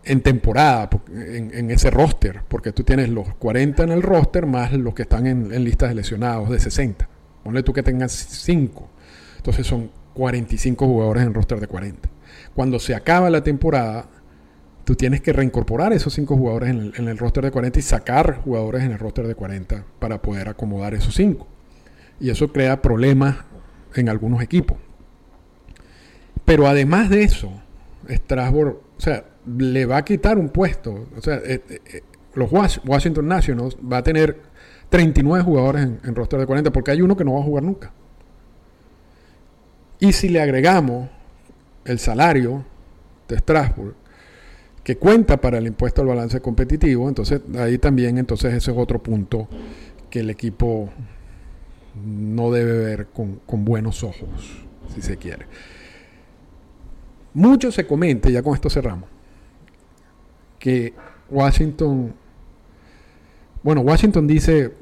en 0.04 0.22
temporada, 0.22 0.90
en, 1.14 1.72
ese 1.72 1.92
roster, 1.92 2.42
porque 2.48 2.72
tú 2.72 2.84
tienes 2.84 3.10
los 3.10 3.34
40 3.36 3.84
en 3.84 3.92
el 3.92 4.02
roster 4.02 4.46
más 4.46 4.72
los 4.74 4.94
que 4.94 5.04
están 5.04 5.28
en, 5.28 5.64
listas 5.64 5.90
de 5.90 5.96
lesionados 5.96 6.50
de 6.50 6.60
60. 6.60 7.08
Ponle 7.44 7.64
tú 7.64 7.74
que 7.74 7.84
tengas 7.84 8.12
5. 8.12 8.90
Entonces 9.38 9.68
son 9.68 9.92
45 10.14 10.86
jugadores 10.86 11.24
en 11.24 11.34
roster 11.34 11.60
de 11.60 11.68
40. 11.68 12.10
Cuando 12.56 12.80
se 12.80 12.96
acaba 12.96 13.30
la 13.30 13.44
temporada, 13.44 14.10
tú 14.84 14.96
tienes 14.96 15.22
que 15.22 15.34
reincorporar 15.34 15.94
esos 15.94 16.14
5 16.14 16.36
jugadores 16.36 16.70
en 16.70 16.80
el, 16.80 16.94
en 16.98 17.08
el, 17.08 17.18
roster 17.18 17.44
de 17.44 17.52
40 17.52 17.80
y 17.80 17.82
sacar 17.82 18.42
jugadores 18.44 18.84
en 18.84 18.92
el 18.92 19.00
roster 19.00 19.28
de 19.28 19.36
40 19.36 19.86
para 20.00 20.22
poder 20.22 20.50
acomodar 20.50 20.94
esos 20.94 21.14
5. 21.16 21.48
Y 22.20 22.30
eso 22.30 22.52
crea 22.52 22.82
problemas 22.82 23.38
en 23.96 24.10
algunos 24.10 24.42
equipos. 24.42 24.78
Pero 26.46 26.68
además 26.68 27.10
de 27.10 27.24
eso, 27.24 27.52
Strasbourg, 28.10 28.80
o 28.98 29.02
sea, 29.02 29.26
le 29.46 29.86
va 29.86 29.98
a 29.98 30.06
quitar 30.06 30.38
un 30.38 30.50
puesto. 30.50 31.08
O 31.18 31.22
sea, 31.22 31.36
eh, 31.38 31.62
eh, 31.70 31.82
eh, 31.94 32.02
los 32.34 32.52
Washington 32.52 33.28
Nationals 33.28 33.78
va 33.78 33.98
a 33.98 34.04
tener 34.04 34.38
39 34.90 35.44
jugadores 35.44 35.84
en, 36.04 36.16
roster 36.16 36.40
de 36.40 36.46
40 36.46 36.72
porque 36.72 36.92
hay 36.92 37.02
uno 37.02 37.16
que 37.16 37.26
no 37.26 37.34
va 37.34 37.40
a 37.40 37.44
jugar 37.44 37.64
nunca. 37.64 37.92
Y 40.00 40.14
si 40.14 40.30
le 40.30 40.42
agregamos 40.42 41.10
el 41.86 42.00
salario 42.00 42.64
de 43.28 43.38
Strasbourg, 43.38 43.96
que 44.84 44.98
cuenta 44.98 45.40
para 45.42 45.58
el 45.58 45.68
impuesto 45.68 46.02
al 46.02 46.08
balance 46.08 46.40
competitivo, 46.40 47.10
entonces 47.10 47.42
ahí 47.58 47.78
también, 47.78 48.18
entonces 48.18 48.54
ese 48.54 48.72
es 48.72 48.78
otro 48.78 49.04
punto 49.04 49.48
que 50.10 50.22
el 50.22 50.30
equipo 50.30 50.90
no 52.04 52.50
debe 52.50 52.78
ver 52.78 53.08
con 53.08 53.66
buenos 53.66 54.04
ojos, 54.04 54.64
si 54.96 55.02
se 55.02 55.18
quiere. 55.18 55.46
mucho 57.34 57.72
se 57.72 57.86
comenta, 57.86 58.30
ya 58.30 58.42
con 58.42 58.56
esto 58.56 58.70
cerramos, 58.70 59.10
que 60.60 60.94
Washington, 61.30 62.14
bueno, 63.64 63.82
Washington 63.82 64.28
dice, 64.28 64.74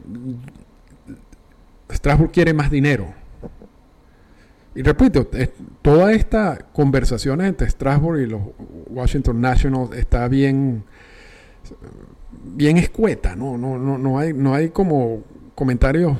Strasbourg 1.91 2.31
quiere 2.31 2.53
más 2.53 2.69
dinero. 2.69 3.13
Y 4.75 4.83
repito, 4.83 5.27
toda 5.81 6.11
esta 6.13 6.59
conversación 6.73 7.41
entre 7.41 7.69
Strasbourg 7.69 8.19
y 8.19 8.27
los 8.27 8.41
Washington 8.89 9.41
Nationals 9.41 9.95
está 9.95 10.27
bien, 10.27 10.83
bien 12.43 12.77
escueta, 12.77 13.35
¿no? 13.35 13.57
No, 13.57 13.77
no, 13.79 13.97
no, 13.97 14.19
hay, 14.19 14.33
no 14.33 14.53
hay 14.53 14.69
como 14.69 15.23
comentarios 15.55 16.17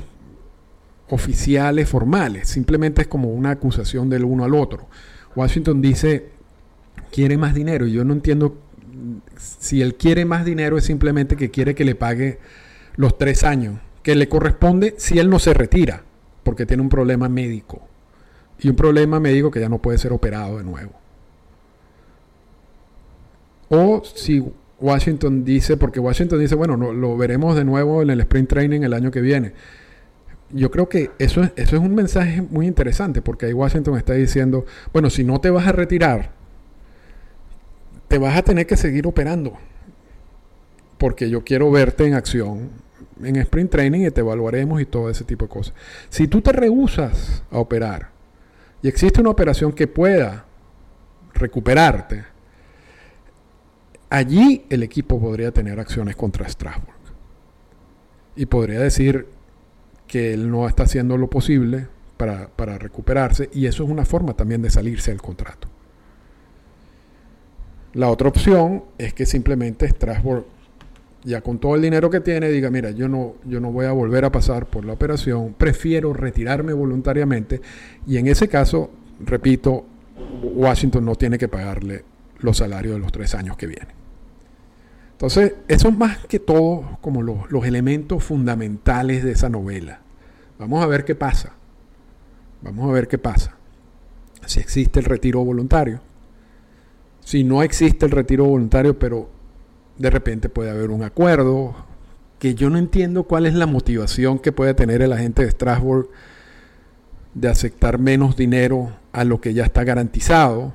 oficiales, 1.08 1.88
formales, 1.88 2.48
simplemente 2.48 3.02
es 3.02 3.08
como 3.08 3.28
una 3.28 3.50
acusación 3.50 4.10
del 4.10 4.24
uno 4.24 4.44
al 4.44 4.54
otro. 4.54 4.88
Washington 5.36 5.80
dice, 5.80 6.30
quiere 7.12 7.38
más 7.38 7.54
dinero, 7.54 7.86
y 7.86 7.92
yo 7.92 8.04
no 8.04 8.12
entiendo 8.12 8.58
si 9.36 9.82
él 9.82 9.94
quiere 9.94 10.24
más 10.24 10.44
dinero 10.44 10.78
es 10.78 10.84
simplemente 10.84 11.36
que 11.36 11.50
quiere 11.50 11.74
que 11.74 11.84
le 11.84 11.94
pague 11.94 12.38
los 12.96 13.16
tres 13.18 13.44
años, 13.44 13.80
que 14.02 14.14
le 14.14 14.28
corresponde 14.28 14.94
si 14.98 15.18
él 15.18 15.30
no 15.30 15.38
se 15.38 15.54
retira, 15.54 16.02
porque 16.42 16.66
tiene 16.66 16.82
un 16.82 16.88
problema 16.88 17.28
médico. 17.28 17.82
Y 18.60 18.68
un 18.68 18.76
problema 18.76 19.20
médico 19.20 19.50
que 19.50 19.60
ya 19.60 19.68
no 19.68 19.78
puede 19.78 19.98
ser 19.98 20.12
operado 20.12 20.58
de 20.58 20.64
nuevo. 20.64 20.92
O 23.68 24.02
si 24.04 24.44
Washington 24.80 25.44
dice, 25.44 25.76
porque 25.76 26.00
Washington 26.00 26.40
dice, 26.40 26.54
bueno, 26.54 26.76
no, 26.76 26.92
lo 26.92 27.16
veremos 27.16 27.54
de 27.56 27.64
nuevo 27.64 28.02
en 28.02 28.10
el 28.10 28.20
sprint 28.20 28.48
training 28.48 28.80
el 28.82 28.94
año 28.94 29.10
que 29.10 29.20
viene. 29.20 29.52
Yo 30.50 30.70
creo 30.70 30.88
que 30.88 31.10
eso 31.18 31.42
es, 31.42 31.52
eso 31.56 31.76
es 31.76 31.82
un 31.82 31.94
mensaje 31.94 32.42
muy 32.42 32.66
interesante, 32.66 33.20
porque 33.20 33.46
ahí 33.46 33.52
Washington 33.52 33.96
está 33.96 34.14
diciendo, 34.14 34.64
bueno, 34.92 35.10
si 35.10 35.22
no 35.22 35.40
te 35.40 35.50
vas 35.50 35.66
a 35.66 35.72
retirar, 35.72 36.37
te 38.08 38.18
vas 38.18 38.36
a 38.36 38.42
tener 38.42 38.66
que 38.66 38.76
seguir 38.76 39.06
operando. 39.06 39.56
Porque 40.96 41.30
yo 41.30 41.44
quiero 41.44 41.70
verte 41.70 42.06
en 42.06 42.14
acción 42.14 42.70
en 43.22 43.36
sprint 43.36 43.70
training 43.70 44.06
y 44.06 44.10
te 44.10 44.20
evaluaremos 44.20 44.80
y 44.80 44.86
todo 44.86 45.10
ese 45.10 45.24
tipo 45.24 45.44
de 45.44 45.50
cosas. 45.50 45.74
Si 46.08 46.28
tú 46.28 46.40
te 46.40 46.52
rehusas 46.52 47.42
a 47.50 47.58
operar 47.58 48.10
y 48.82 48.88
existe 48.88 49.20
una 49.20 49.30
operación 49.30 49.72
que 49.72 49.86
pueda 49.86 50.46
recuperarte, 51.34 52.24
allí 54.10 54.64
el 54.70 54.82
equipo 54.82 55.20
podría 55.20 55.52
tener 55.52 55.78
acciones 55.78 56.16
contra 56.16 56.48
Strasbourg. 56.48 56.96
Y 58.36 58.46
podría 58.46 58.80
decir 58.80 59.26
que 60.06 60.32
él 60.32 60.50
no 60.50 60.68
está 60.68 60.84
haciendo 60.84 61.16
lo 61.16 61.28
posible 61.28 61.88
para, 62.16 62.48
para 62.48 62.78
recuperarse 62.78 63.50
y 63.52 63.66
eso 63.66 63.84
es 63.84 63.90
una 63.90 64.04
forma 64.04 64.34
también 64.34 64.62
de 64.62 64.70
salirse 64.70 65.10
del 65.10 65.20
contrato. 65.20 65.68
La 67.94 68.10
otra 68.10 68.28
opción 68.28 68.84
es 68.98 69.14
que 69.14 69.24
simplemente 69.26 69.88
Strasbourg, 69.88 70.44
ya 71.24 71.40
con 71.40 71.58
todo 71.58 71.74
el 71.74 71.82
dinero 71.82 72.10
que 72.10 72.20
tiene, 72.20 72.48
diga, 72.50 72.70
mira, 72.70 72.90
yo 72.90 73.08
no, 73.08 73.34
yo 73.44 73.60
no 73.60 73.72
voy 73.72 73.86
a 73.86 73.92
volver 73.92 74.24
a 74.24 74.32
pasar 74.32 74.66
por 74.66 74.84
la 74.84 74.92
operación, 74.92 75.54
prefiero 75.56 76.12
retirarme 76.12 76.72
voluntariamente 76.72 77.60
y 78.06 78.18
en 78.18 78.26
ese 78.26 78.48
caso, 78.48 78.90
repito, 79.24 79.84
Washington 80.42 81.04
no 81.04 81.14
tiene 81.14 81.38
que 81.38 81.48
pagarle 81.48 82.04
los 82.40 82.58
salarios 82.58 82.94
de 82.94 83.00
los 83.00 83.10
tres 83.10 83.34
años 83.34 83.56
que 83.56 83.66
vienen. 83.66 83.98
Entonces, 85.12 85.54
eso 85.66 85.88
es 85.88 85.98
más 85.98 86.26
que 86.26 86.38
todo 86.38 86.98
como 87.00 87.22
los, 87.22 87.50
los 87.50 87.64
elementos 87.66 88.22
fundamentales 88.22 89.24
de 89.24 89.32
esa 89.32 89.48
novela. 89.48 90.00
Vamos 90.58 90.84
a 90.84 90.86
ver 90.86 91.04
qué 91.04 91.16
pasa. 91.16 91.54
Vamos 92.62 92.88
a 92.88 92.92
ver 92.92 93.08
qué 93.08 93.18
pasa. 93.18 93.56
Si 94.46 94.60
existe 94.60 95.00
el 95.00 95.06
retiro 95.06 95.44
voluntario 95.44 96.00
si 97.28 97.44
no 97.44 97.62
existe 97.62 98.06
el 98.06 98.12
retiro 98.12 98.46
voluntario, 98.46 98.98
pero 98.98 99.28
de 99.98 100.08
repente 100.08 100.48
puede 100.48 100.70
haber 100.70 100.88
un 100.88 101.02
acuerdo, 101.02 101.76
que 102.38 102.54
yo 102.54 102.70
no 102.70 102.78
entiendo 102.78 103.24
cuál 103.24 103.44
es 103.44 103.52
la 103.52 103.66
motivación 103.66 104.38
que 104.38 104.50
puede 104.50 104.72
tener 104.72 105.02
el 105.02 105.12
agente 105.12 105.44
de 105.44 105.50
Strasbourg 105.50 106.08
de 107.34 107.48
aceptar 107.48 107.98
menos 107.98 108.34
dinero 108.34 108.96
a 109.12 109.24
lo 109.24 109.42
que 109.42 109.52
ya 109.52 109.64
está 109.64 109.84
garantizado, 109.84 110.72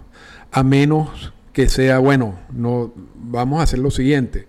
a 0.52 0.62
menos 0.62 1.34
que 1.54 1.70
sea, 1.70 1.98
bueno, 1.98 2.38
no 2.52 2.94
vamos 3.16 3.60
a 3.60 3.64
hacer 3.64 3.80
lo 3.80 3.90
siguiente, 3.90 4.46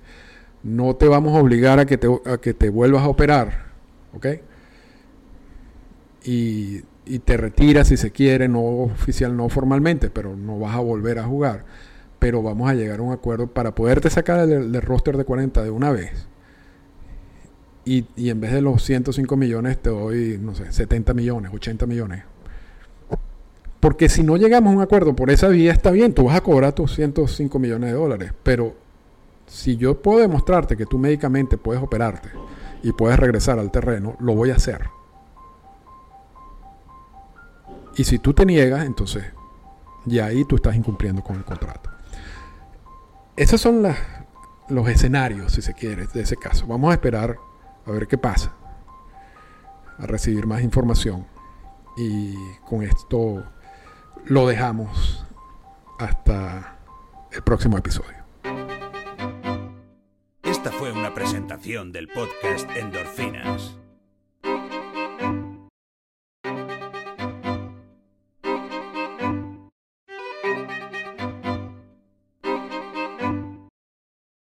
no 0.62 0.96
te 0.96 1.08
vamos 1.08 1.34
a 1.34 1.40
obligar 1.40 1.78
a 1.78 1.86
que 1.86 1.96
te, 1.96 2.68
vuelvas 2.68 3.02
a 3.02 3.08
operar, 3.08 3.68
¿ok? 4.12 4.26
Y, 6.22 6.82
y 7.06 7.18
te 7.20 7.38
retiras 7.38 7.88
si 7.88 7.96
se 7.96 8.10
quiere, 8.10 8.46
no 8.46 8.60
oficial, 8.60 9.34
no 9.34 9.48
formalmente, 9.48 10.10
pero 10.10 10.36
no 10.36 10.58
vas 10.58 10.74
a 10.74 10.80
volver 10.80 11.18
a 11.18 11.24
jugar 11.24 11.64
pero 12.24 12.42
vamos 12.42 12.70
a 12.70 12.72
llegar 12.72 13.00
a 13.00 13.02
un 13.02 13.12
acuerdo 13.12 13.48
para 13.48 13.74
poderte 13.74 14.08
sacar 14.08 14.46
del, 14.46 14.80
roster 14.80 15.18
de 15.18 15.26
40 15.26 15.62
de 15.62 15.68
una 15.68 15.92
vez. 15.92 16.26
Y, 17.84 18.06
en 18.16 18.40
vez 18.40 18.50
de 18.52 18.62
los 18.62 18.82
105 18.82 19.36
millones 19.36 19.76
te 19.76 19.90
doy, 19.90 20.38
no 20.40 20.54
sé, 20.54 20.72
70 20.72 21.12
millones, 21.12 21.52
80 21.52 21.84
millones. 21.84 22.22
Porque 23.78 24.08
si 24.08 24.22
no 24.22 24.38
llegamos 24.38 24.72
a 24.72 24.76
un 24.76 24.80
acuerdo 24.80 25.14
por 25.14 25.30
esa 25.30 25.48
vía, 25.48 25.70
está 25.70 25.90
bien, 25.90 26.14
tú 26.14 26.24
vas 26.24 26.36
a 26.36 26.40
cobrar 26.40 26.72
tus 26.72 26.94
105 26.94 27.58
millones 27.58 27.92
de 27.92 27.98
dólares. 27.98 28.32
Pero 28.42 28.74
si 29.46 29.76
yo 29.76 30.00
puedo 30.00 30.20
demostrarte 30.20 30.78
que 30.78 30.86
tú 30.86 30.98
médicamente 30.98 31.58
puedes 31.58 31.82
operarte 31.82 32.30
y 32.82 32.92
puedes 32.92 33.18
regresar 33.18 33.58
al 33.58 33.70
terreno, 33.70 34.16
lo 34.18 34.34
voy 34.34 34.50
a 34.50 34.54
hacer. 34.54 34.80
Y 37.98 38.04
si 38.04 38.18
tú 38.18 38.32
te 38.32 38.46
niegas, 38.46 38.86
entonces 38.86 39.24
ya 40.06 40.24
ahí 40.24 40.46
tú 40.46 40.56
estás 40.56 40.74
incumpliendo 40.74 41.22
con 41.22 41.36
el 41.36 41.44
contrato. 41.44 41.93
Esos 43.36 43.60
son 43.60 43.82
los 44.68 44.88
escenarios, 44.88 45.52
si 45.52 45.62
se 45.62 45.74
quiere, 45.74 46.06
de 46.06 46.22
ese 46.22 46.36
caso. 46.36 46.68
Vamos 46.68 46.92
a 46.92 46.94
esperar 46.94 47.36
a 47.84 47.90
ver 47.90 48.06
qué 48.06 48.16
pasa, 48.16 48.54
a 49.98 50.06
recibir 50.06 50.46
más 50.46 50.62
información. 50.62 51.26
Y 51.96 52.34
con 52.64 52.82
esto 52.82 53.44
lo 54.26 54.46
dejamos 54.46 55.26
hasta 55.98 56.78
el 57.32 57.42
próximo 57.42 57.76
episodio. 57.76 58.24
Esta 60.44 60.70
fue 60.70 60.92
una 60.92 61.12
presentación 61.12 61.90
del 61.90 62.06
podcast 62.06 62.70
Endorfinas. 62.76 63.76